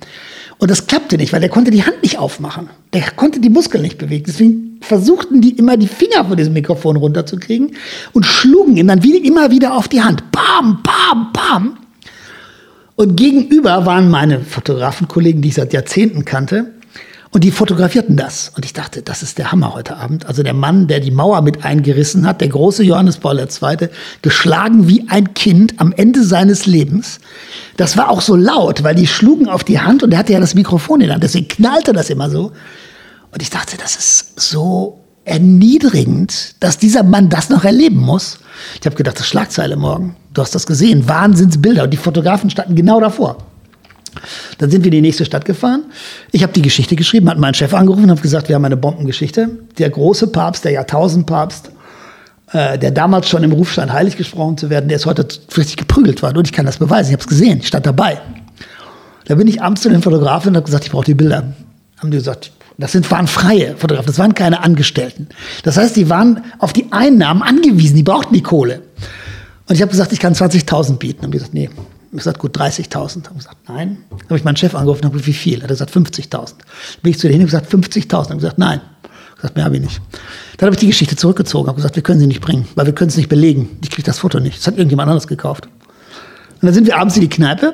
[0.57, 2.69] Und das klappte nicht, weil der konnte die Hand nicht aufmachen.
[2.93, 4.25] Der konnte die Muskeln nicht bewegen.
[4.27, 7.75] Deswegen versuchten die immer die Finger von diesem Mikrofon runterzukriegen
[8.13, 10.23] und schlugen ihn dann wieder, immer wieder auf die Hand.
[10.31, 11.77] Bam, bam, bam.
[12.95, 16.71] Und gegenüber waren meine Fotografenkollegen, die ich seit Jahrzehnten kannte.
[17.33, 18.51] Und die fotografierten das.
[18.57, 20.25] Und ich dachte, das ist der Hammer heute Abend.
[20.25, 23.87] Also der Mann, der die Mauer mit eingerissen hat, der große Johannes Paul II.,
[24.21, 27.19] geschlagen wie ein Kind am Ende seines Lebens.
[27.77, 30.41] Das war auch so laut, weil die schlugen auf die Hand und er hatte ja
[30.41, 31.23] das Mikrofon in der Hand.
[31.23, 32.51] Deswegen knallte das immer so.
[33.31, 38.39] Und ich dachte, das ist so erniedrigend, dass dieser Mann das noch erleben muss.
[38.79, 40.17] Ich habe gedacht, das Schlagzeile morgen.
[40.33, 41.07] Du hast das gesehen.
[41.07, 41.83] Wahnsinnsbilder.
[41.83, 43.37] Und die Fotografen standen genau davor.
[44.61, 45.85] Dann sind wir in die nächste Stadt gefahren.
[46.31, 48.77] Ich habe die Geschichte geschrieben, hat meinen Chef angerufen und habe gesagt, wir haben eine
[48.77, 49.49] Bombengeschichte.
[49.79, 51.71] Der große Papst, der Jahrtausendpapst,
[52.51, 55.77] äh, der damals schon im Ruf stand, heilig gesprochen zu werden, der ist heute richtig
[55.77, 56.37] geprügelt worden.
[56.37, 58.21] Und ich kann das beweisen, ich habe es gesehen, ich stand dabei.
[59.25, 61.55] Da bin ich abends zu den Fotografen und habe gesagt, ich brauche die Bilder.
[61.97, 65.27] Haben die gesagt, das sind, waren freie Fotografen, das waren keine Angestellten.
[65.63, 68.81] Das heißt, die waren auf die Einnahmen angewiesen, die brauchten die Kohle.
[69.67, 71.25] Und ich habe gesagt, ich kann 20.000 bieten.
[71.25, 71.69] Und die gesagt, nee,
[72.11, 73.25] ich gesagt, gut, 30.000.
[73.25, 73.97] Habe gesagt, nein.
[74.25, 75.59] Habe ich meinen Chef angerufen und habe wie viel?
[75.59, 76.53] Er hat gesagt, 50.000.
[77.01, 78.13] Bin ich zu denen und gesagt, 50.000.
[78.13, 78.81] Habe gesagt, nein.
[79.29, 80.01] Ich gesagt, mehr habe ich nicht.
[80.57, 82.93] Dann habe ich die Geschichte zurückgezogen, habe gesagt, wir können sie nicht bringen, weil wir
[82.93, 83.79] können es nicht belegen.
[83.81, 84.57] Ich kriege das Foto nicht.
[84.57, 85.67] Das hat irgendjemand anderes gekauft.
[86.61, 87.73] Und dann sind wir abends in die Kneipe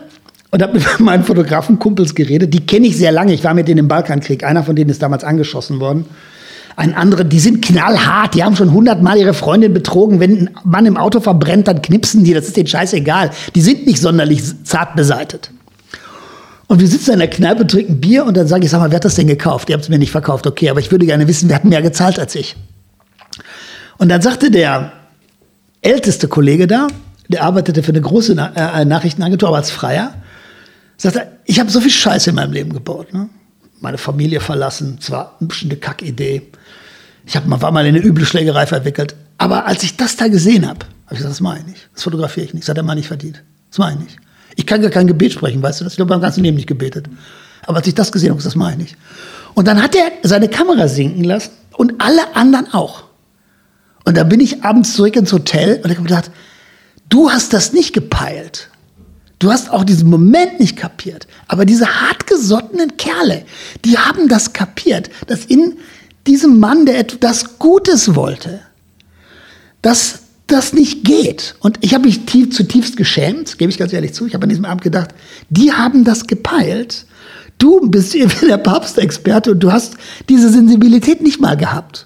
[0.52, 2.54] und habe mit meinen Fotografenkumpels geredet.
[2.54, 3.34] Die kenne ich sehr lange.
[3.34, 4.44] Ich war mit denen im Balkankrieg.
[4.44, 6.06] Einer von denen ist damals angeschossen worden
[6.78, 10.20] ein anderer, die sind knallhart, die haben schon hundertmal ihre Freundin betrogen.
[10.20, 13.32] Wenn ein Mann im Auto verbrennt, dann knipsen die, das ist denen scheißegal.
[13.56, 15.50] Die sind nicht sonderlich zart beseitet.
[16.68, 18.98] Und wir sitzen in der Kneipe, trinken Bier und dann sage ich, sag mal, wer
[18.98, 19.70] hat das denn gekauft?
[19.70, 21.82] Ihr habt es mir nicht verkauft, okay, aber ich würde gerne wissen, wer hat mehr
[21.82, 22.56] gezahlt als ich.
[23.98, 24.92] Und dann sagte der
[25.82, 26.90] älteste Kollege da,
[27.28, 30.14] der arbeitete für eine große äh, Nachrichtenagentur, aber als Freier,
[30.98, 33.14] sagte, ich habe so viel Scheiße in meinem Leben gebaut.
[33.14, 33.30] Ne?
[33.80, 36.44] Meine Familie verlassen, zwar ein bisschen eine Kackidee,
[37.28, 39.16] ich hab, war mal in eine üble Schlägerei verwickelt.
[39.38, 41.90] Aber als ich das da gesehen habe, habe ich gesagt, das mache ich nicht.
[41.94, 42.64] Das fotografiere ich nicht.
[42.64, 43.44] Das hat der Mann nicht verdient.
[43.70, 44.18] Das mache ich nicht.
[44.56, 45.94] Ich kann gar kein Gebet sprechen, weißt du das?
[45.94, 47.08] Ich habe beim ganzen Leben nicht gebetet.
[47.66, 48.98] Aber als ich das gesehen habe, das mache ich nicht.
[49.54, 53.04] Und dann hat er seine Kamera sinken lassen und alle anderen auch.
[54.06, 56.32] Und da bin ich abends zurück ins Hotel und habe gedacht,
[57.10, 58.70] du hast das nicht gepeilt.
[59.40, 61.28] Du hast auch diesen Moment nicht kapiert.
[61.48, 63.46] Aber diese hartgesottenen Kerle,
[63.86, 65.76] die haben das kapiert, dass in
[66.26, 68.62] diesem Mann, der etwas Gutes wollte,
[69.82, 71.56] dass das nicht geht.
[71.60, 74.26] Und ich habe mich tief, zutiefst geschämt, gebe ich ganz ehrlich zu.
[74.26, 75.14] Ich habe an diesem Abend gedacht,
[75.50, 77.06] die haben das gepeilt.
[77.58, 79.96] Du bist der Papstexperte und du hast
[80.30, 82.06] diese Sensibilität nicht mal gehabt.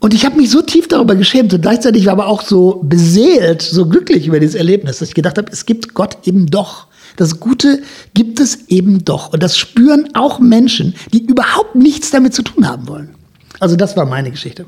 [0.00, 3.62] Und ich habe mich so tief darüber geschämt und gleichzeitig war aber auch so beseelt,
[3.62, 6.86] so glücklich über dieses Erlebnis, dass ich gedacht habe, es gibt Gott eben doch.
[7.16, 7.82] Das Gute
[8.14, 9.32] gibt es eben doch.
[9.32, 13.16] Und das spüren auch Menschen, die überhaupt nichts damit zu tun haben wollen.
[13.58, 14.66] Also das war meine Geschichte.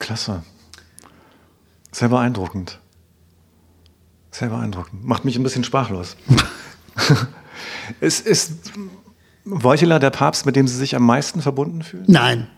[0.00, 0.42] Klasse.
[1.92, 2.80] Sehr beeindruckend.
[4.32, 5.04] Sehr beeindruckend.
[5.04, 6.16] Macht mich ein bisschen sprachlos.
[8.00, 8.72] ist, ist
[9.44, 12.04] Wojtyla der Papst, mit dem Sie sich am meisten verbunden fühlen?
[12.06, 12.48] Nein.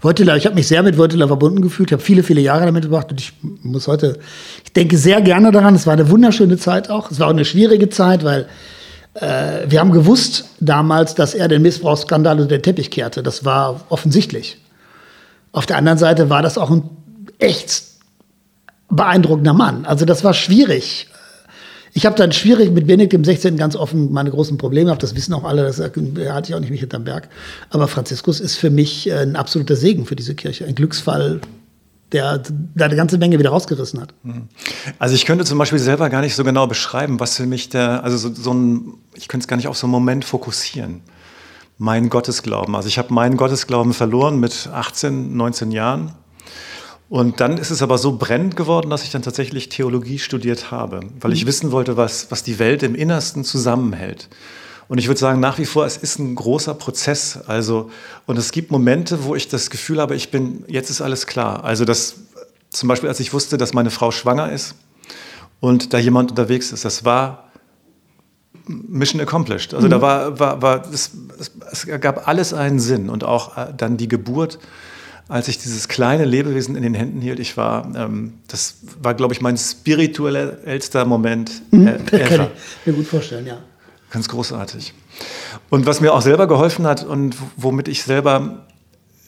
[0.00, 1.90] Wojtyla, ich habe mich sehr mit Wojtyla verbunden gefühlt.
[1.90, 3.32] Ich habe viele, viele Jahre damit gebracht und ich
[3.62, 4.18] muss heute,
[4.64, 5.74] ich denke sehr gerne daran.
[5.74, 7.10] Es war eine wunderschöne Zeit auch.
[7.10, 8.46] Es war auch eine schwierige Zeit, weil
[9.14, 13.22] äh, wir haben gewusst damals, dass er den Missbrauchsskandal unter den Teppich kehrte.
[13.22, 14.58] Das war offensichtlich.
[15.52, 16.88] Auf der anderen Seite war das auch ein
[17.38, 17.82] echt
[18.88, 19.84] beeindruckender Mann.
[19.84, 21.08] Also das war schwierig.
[21.92, 23.56] Ich habe dann schwierig mit Benedikt dem 16.
[23.56, 25.02] ganz offen meine großen Probleme gehabt.
[25.02, 26.00] Das wissen auch alle, das hatte
[26.48, 27.28] ich auch nicht mich hinterm Berg.
[27.70, 30.66] Aber Franziskus ist für mich äh, ein absoluter Segen für diese Kirche.
[30.66, 31.40] Ein Glücksfall,
[32.12, 32.42] der
[32.74, 34.14] da eine ganze Menge wieder rausgerissen hat.
[34.22, 34.48] Mhm.
[34.98, 38.04] Also ich könnte zum Beispiel selber gar nicht so genau beschreiben, was für mich der,
[38.04, 41.02] also so, so ein, ich könnte es gar nicht auf so einen Moment fokussieren.
[41.78, 42.76] Mein Gottesglauben.
[42.76, 46.12] Also ich habe meinen Gottesglauben verloren mit 18, 19 Jahren
[47.10, 51.00] und dann ist es aber so brennend geworden, dass ich dann tatsächlich Theologie studiert habe,
[51.20, 51.48] weil ich mhm.
[51.48, 54.28] wissen wollte, was, was die Welt im Innersten zusammenhält.
[54.86, 57.36] Und ich würde sagen, nach wie vor, es ist ein großer Prozess.
[57.48, 57.90] Also,
[58.26, 61.64] und es gibt Momente, wo ich das Gefühl habe, ich bin, jetzt ist alles klar.
[61.64, 62.14] Also, das,
[62.70, 64.76] zum Beispiel, als ich wusste, dass meine Frau schwanger ist
[65.58, 67.50] und da jemand unterwegs ist, das war
[68.66, 69.74] Mission accomplished.
[69.74, 69.90] Also, mhm.
[69.90, 73.96] da war, war, war es, es, es gab alles einen Sinn und auch äh, dann
[73.96, 74.60] die Geburt
[75.28, 79.34] als ich dieses kleine Lebewesen in den Händen hielt, ich war, ähm, das war, glaube
[79.34, 82.48] ich, mein spirituellster Moment mhm, äh, Kann
[82.80, 83.58] ich mir gut vorstellen, ja.
[84.10, 84.92] Ganz großartig.
[85.68, 88.66] Und was mir auch selber geholfen hat und womit ich selber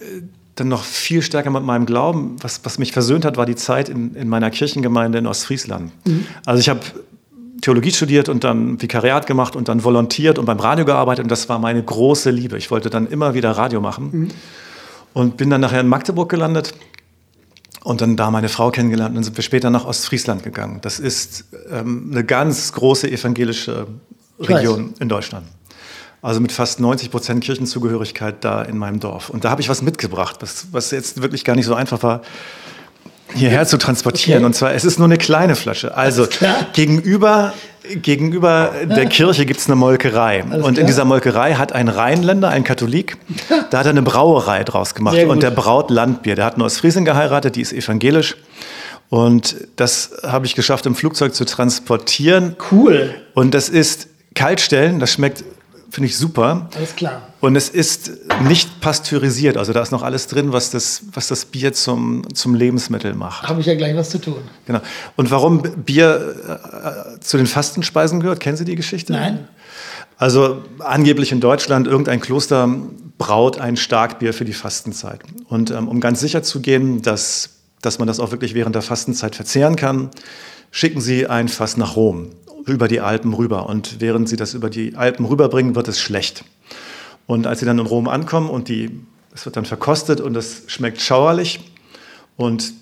[0.01, 0.22] äh,
[0.57, 3.88] dann noch viel stärker mit meinem Glauben, was, was mich versöhnt hat, war die Zeit
[3.88, 5.93] in, in meiner Kirchengemeinde in Ostfriesland.
[6.05, 6.26] Mhm.
[6.45, 6.80] Also ich habe
[7.62, 11.49] Theologie studiert und dann Vikariat gemacht und dann volontiert und beim Radio gearbeitet und das
[11.49, 12.59] war meine große Liebe.
[12.59, 14.11] Ich wollte dann immer wieder Radio machen.
[14.12, 14.28] Mhm.
[15.15, 16.75] Und bin dann nachher in Magdeburg gelandet
[17.85, 20.81] und dann da meine Frau kennengelernt und dann sind wir später nach Ostfriesland gegangen.
[20.83, 23.87] Das ist ähm, eine ganz große evangelische
[24.39, 25.47] Region in Deutschland.
[26.23, 29.29] Also mit fast 90 Prozent Kirchenzugehörigkeit da in meinem Dorf.
[29.29, 32.23] Und da habe ich was mitgebracht, was, was jetzt wirklich gar nicht so einfach war,
[33.35, 34.39] hierher zu transportieren.
[34.39, 34.47] Okay.
[34.47, 35.97] Und zwar, es ist nur eine kleine Flasche.
[35.97, 36.26] Also
[36.72, 37.53] gegenüber
[37.85, 40.45] Gegenüber der Kirche gibt es eine Molkerei.
[40.45, 43.16] Und in dieser Molkerei hat ein Rheinländer, ein Katholik,
[43.70, 45.18] da hat er eine Brauerei draus gemacht.
[45.24, 46.37] Und der braut Landbier.
[46.37, 48.37] Der hat eine Ostfriesin geheiratet, die ist evangelisch.
[49.09, 52.57] Und das habe ich geschafft, im Flugzeug zu transportieren.
[52.70, 53.14] Cool.
[53.35, 55.45] Und das ist Kaltstellen, das schmeckt
[55.93, 56.70] finde ich super.
[56.74, 57.28] Alles klar.
[57.40, 58.12] Und es ist
[58.49, 62.55] nicht pasteurisiert, also da ist noch alles drin, was das, was das Bier zum, zum
[62.55, 63.47] Lebensmittel macht.
[63.47, 64.38] Habe ich ja gleich was zu tun.
[64.66, 64.80] Genau.
[65.16, 66.34] Und warum Bier
[67.16, 69.12] äh, zu den Fastenspeisen gehört, kennen Sie die Geschichte?
[69.12, 69.47] Nein.
[70.16, 72.70] Also angeblich in Deutschland, irgendein Kloster
[73.18, 75.20] braut ein Starkbier für die Fastenzeit.
[75.49, 77.51] Und ähm, um ganz sicher zu gehen, dass,
[77.82, 80.11] dass man das auch wirklich während der Fastenzeit verzehren kann,
[80.70, 82.30] schicken sie ein Fass nach Rom
[82.67, 83.69] über die Alpen rüber.
[83.69, 86.45] Und während sie das über die Alpen rüberbringen, wird es schlecht.
[87.27, 88.91] Und als sie dann in Rom ankommen und die,
[89.35, 91.61] es wird dann verkostet und es schmeckt schauerlich
[92.37, 92.73] und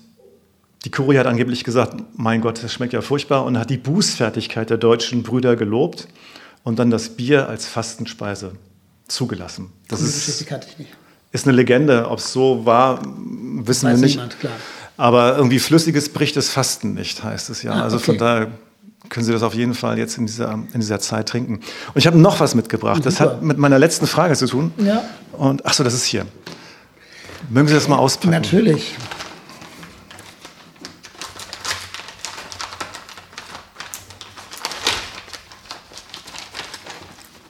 [0.83, 4.69] die Kurie hat angeblich gesagt, mein Gott, das schmeckt ja furchtbar und hat die Bußfertigkeit
[4.69, 6.07] der deutschen Brüder gelobt
[6.63, 8.53] und dann das Bier als Fastenspeise
[9.07, 9.71] zugelassen.
[9.87, 10.27] Das ist,
[11.31, 12.09] ist, eine Legende.
[12.09, 14.15] Ob es so war, wissen Weiß wir nicht.
[14.15, 14.37] Niemand,
[14.97, 17.73] Aber irgendwie flüssiges bricht das Fasten nicht, heißt es ja.
[17.73, 18.05] Ah, also okay.
[18.05, 18.51] von daher
[19.09, 21.55] können Sie das auf jeden Fall jetzt in dieser, in dieser Zeit trinken.
[21.55, 23.05] Und ich habe noch was mitgebracht.
[23.05, 24.71] Das hat mit meiner letzten Frage zu tun.
[24.77, 25.03] Ja.
[25.33, 26.25] Und ach so, das ist hier.
[27.49, 28.31] Mögen Sie das mal auspacken?
[28.31, 28.95] Natürlich.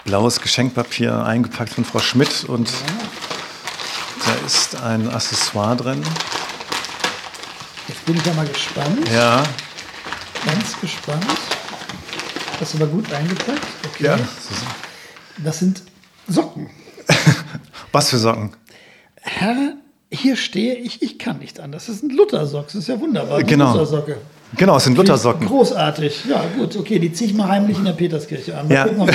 [0.06, 2.78] Blaues Geschenkpapier eingepackt von Frau Schmidt und ja.
[4.26, 6.04] da ist ein Accessoire drin.
[7.88, 9.08] Jetzt bin ich ja mal gespannt.
[9.10, 9.44] Ja.
[10.46, 11.26] Ganz gespannt.
[12.60, 13.62] Das ist aber gut eingepackt.
[13.86, 14.06] Okay.
[14.06, 14.20] Ja.
[15.44, 15.84] Das sind
[16.28, 16.70] Socken.
[17.92, 18.56] Was für Socken?
[19.16, 19.76] Herr,
[20.12, 21.88] hier stehe ich, ich kann nicht anders.
[21.88, 22.68] Das sind Luthersocken.
[22.68, 23.44] Das ist ja wunderbar.
[23.44, 23.72] Genau.
[23.72, 24.18] Luthersocke.
[24.58, 25.48] Genau, es sind Luthersocken.
[25.48, 26.26] Großartig.
[26.30, 28.68] Ja, gut, okay, die ziehe ich mal heimlich in der Peterskirche an.
[28.68, 28.84] Mal ja.
[28.84, 29.10] gucken, ob,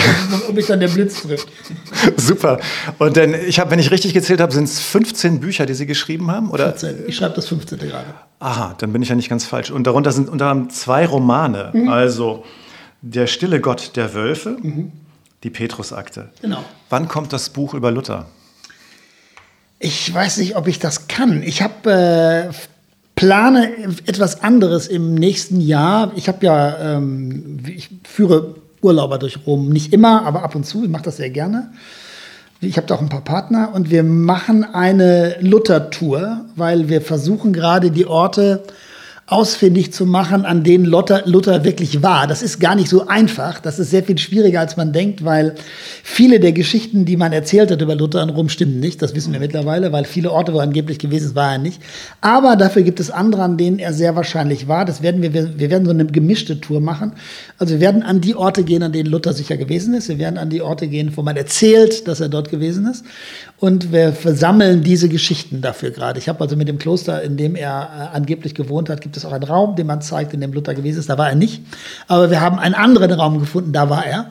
[0.48, 1.48] ob mich dann der Blitz trifft.
[2.16, 2.58] Super.
[2.98, 5.86] Und denn ich habe, wenn ich richtig gezählt habe, sind es 15 Bücher, die Sie
[5.86, 6.50] geschrieben haben?
[6.50, 6.66] Oder?
[6.72, 7.04] 14.
[7.06, 7.78] Ich schreibe das 15.
[7.78, 8.06] gerade.
[8.38, 9.70] Aha, dann bin ich ja nicht ganz falsch.
[9.70, 11.70] Und darunter sind unter anderem zwei Romane.
[11.74, 11.88] Mhm.
[11.88, 12.44] Also
[13.02, 14.92] der stille Gott der Wölfe, mhm.
[15.42, 16.30] die Petrusakte.
[16.40, 16.64] Genau.
[16.88, 18.26] Wann kommt das Buch über Luther?
[19.78, 21.42] Ich weiß nicht, ob ich das kann.
[21.42, 22.54] Ich habe äh,
[23.16, 23.72] plane
[24.06, 26.12] etwas anderes im nächsten Jahr.
[26.14, 30.84] Ich habe ja, ähm, ich führe Urlauber durch Rom, nicht immer, aber ab und zu.
[30.84, 31.72] Ich mache das sehr gerne.
[32.60, 37.52] Ich habe da auch ein paar Partner und wir machen eine Luther-Tour, weil wir versuchen
[37.52, 38.62] gerade die Orte
[39.28, 42.28] ausfindig zu machen, an denen Luther, Luther wirklich war.
[42.28, 43.58] Das ist gar nicht so einfach.
[43.58, 45.56] Das ist sehr viel schwieriger, als man denkt, weil
[46.04, 49.02] viele der Geschichten, die man erzählt hat über Luther in Rom, stimmen nicht.
[49.02, 51.82] Das wissen wir mittlerweile, weil viele Orte, wo er angeblich gewesen ist, war er nicht.
[52.20, 54.84] Aber dafür gibt es andere, an denen er sehr wahrscheinlich war.
[54.84, 57.12] Das werden wir, wir werden so eine gemischte Tour machen.
[57.58, 60.08] Also wir werden an die Orte gehen, an denen Luther sicher gewesen ist.
[60.08, 63.04] Wir werden an die Orte gehen, wo man erzählt, dass er dort gewesen ist.
[63.58, 66.18] Und wir versammeln diese Geschichten dafür gerade.
[66.18, 69.24] Ich habe also mit dem Kloster, in dem er äh, angeblich gewohnt hat, gibt es
[69.24, 71.08] auch einen Raum, den man zeigt, in dem Luther gewesen ist.
[71.08, 71.62] Da war er nicht.
[72.06, 74.26] Aber wir haben einen anderen Raum gefunden, da war er.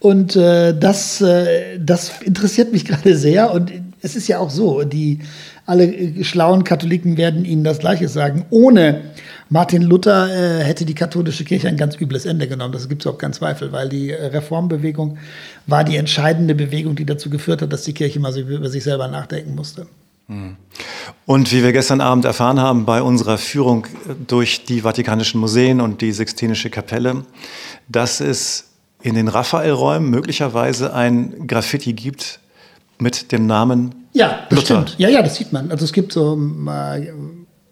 [0.00, 3.52] Und äh, das, äh, das interessiert mich gerade sehr.
[3.52, 3.70] Und
[4.02, 5.20] es ist ja auch so, die
[5.66, 8.44] alle äh, schlauen Katholiken werden Ihnen das Gleiche sagen.
[8.50, 9.00] Ohne
[9.48, 12.72] Martin Luther äh, hätte die katholische Kirche ein ganz übles Ende genommen.
[12.72, 15.18] Das gibt es auch keinen Zweifel, weil die äh, Reformbewegung
[15.66, 19.08] war die entscheidende Bewegung, die dazu geführt hat, dass die Kirche mal über sich selber
[19.08, 19.86] nachdenken musste.
[20.28, 20.56] Hm.
[21.26, 23.86] Und wie wir gestern Abend erfahren haben bei unserer Führung
[24.26, 27.24] durch die Vatikanischen Museen und die Sixtinische Kapelle,
[27.88, 28.70] dass es
[29.02, 32.40] in den Raphael-Räumen möglicherweise ein Graffiti gibt
[32.98, 34.94] mit dem Namen ja, bestimmt.
[34.96, 35.70] Ja, ja, das sieht man.
[35.72, 36.38] Also es gibt so
[36.68, 37.12] äh,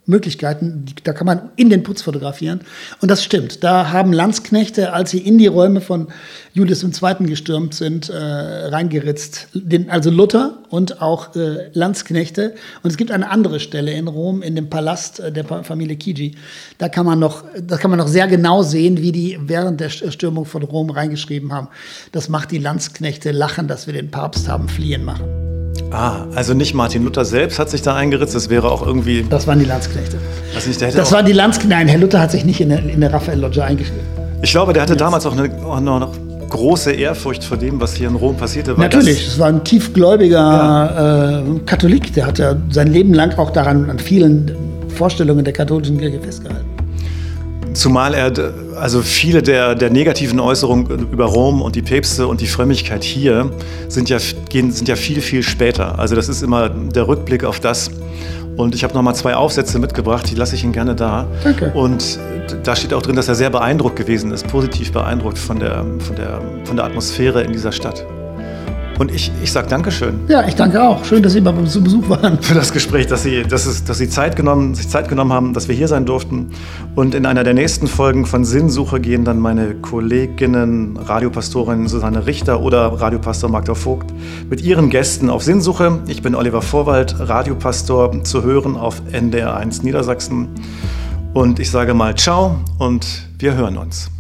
[0.05, 2.63] Möglichkeiten, da kann man in den Putz fotografieren.
[3.01, 3.63] Und das stimmt.
[3.63, 6.09] Da haben Landsknechte, als sie in die Räume von
[6.55, 7.27] Julius II.
[7.27, 9.49] gestürmt sind, äh, reingeritzt.
[9.55, 12.55] Den, also Luther und auch äh, Landsknechte.
[12.83, 16.35] Und es gibt eine andere Stelle in Rom, in dem Palast äh, der Familie Chigi.
[16.79, 19.89] Da kann man noch, da kann man noch sehr genau sehen, wie die während der
[19.89, 21.69] Stürmung von Rom reingeschrieben haben.
[22.11, 25.52] Das macht die Landsknechte lachen, dass wir den Papst haben fliehen machen.
[25.93, 29.27] Ah, also nicht Martin Luther selbst hat sich da eingeritzt, das wäre auch irgendwie.
[29.29, 30.17] Das waren die Landsknechte.
[30.55, 31.75] Also nicht, das waren die Landsknechte.
[31.75, 34.01] Nein, Herr Luther hat sich nicht in der, in der Raphael-Loggia eingeschrieben.
[34.41, 36.15] Ich glaube, der hatte damals auch, eine, auch noch
[36.49, 38.75] große Ehrfurcht vor dem, was hier in Rom passierte.
[38.77, 41.41] Natürlich, es war ein tiefgläubiger ja.
[41.41, 44.51] äh, Katholik, der hat ja sein Leben lang auch daran an vielen
[44.89, 46.72] Vorstellungen der katholischen Kirche festgehalten.
[47.75, 48.33] Zumal er,
[48.77, 53.51] also viele der, der negativen Äußerungen über Rom und die Päpste und die Frömmigkeit hier
[53.89, 54.19] sind ja,
[54.49, 55.99] gehen, sind ja viel, viel später.
[55.99, 57.91] Also das ist immer der Rückblick auf das.
[58.57, 61.27] Und ich habe nochmal zwei Aufsätze mitgebracht, die lasse ich Ihnen gerne da.
[61.43, 61.73] Danke.
[61.75, 62.19] Und
[62.65, 66.17] da steht auch drin, dass er sehr beeindruckt gewesen ist, positiv beeindruckt von der, von
[66.17, 68.05] der, von der Atmosphäre in dieser Stadt.
[69.03, 70.21] Und ich, ich sage Dankeschön.
[70.29, 71.05] Ja, ich danke auch.
[71.05, 72.41] Schön, dass Sie uns zu Besuch waren.
[72.41, 75.55] Für das Gespräch, dass Sie, dass es, dass Sie Zeit genommen, sich Zeit genommen haben,
[75.55, 76.53] dass wir hier sein durften.
[76.95, 82.61] Und in einer der nächsten Folgen von Sinnsuche gehen dann meine Kolleginnen, Radiopastorin Susanne Richter
[82.61, 84.15] oder Radiopastor Magda Vogt
[84.49, 85.99] mit ihren Gästen auf Sinnsuche.
[86.07, 90.47] Ich bin Oliver Vorwald, Radiopastor zu hören auf NDR1 Niedersachsen.
[91.35, 94.13] Und ich sage mal Ciao und wir hören uns.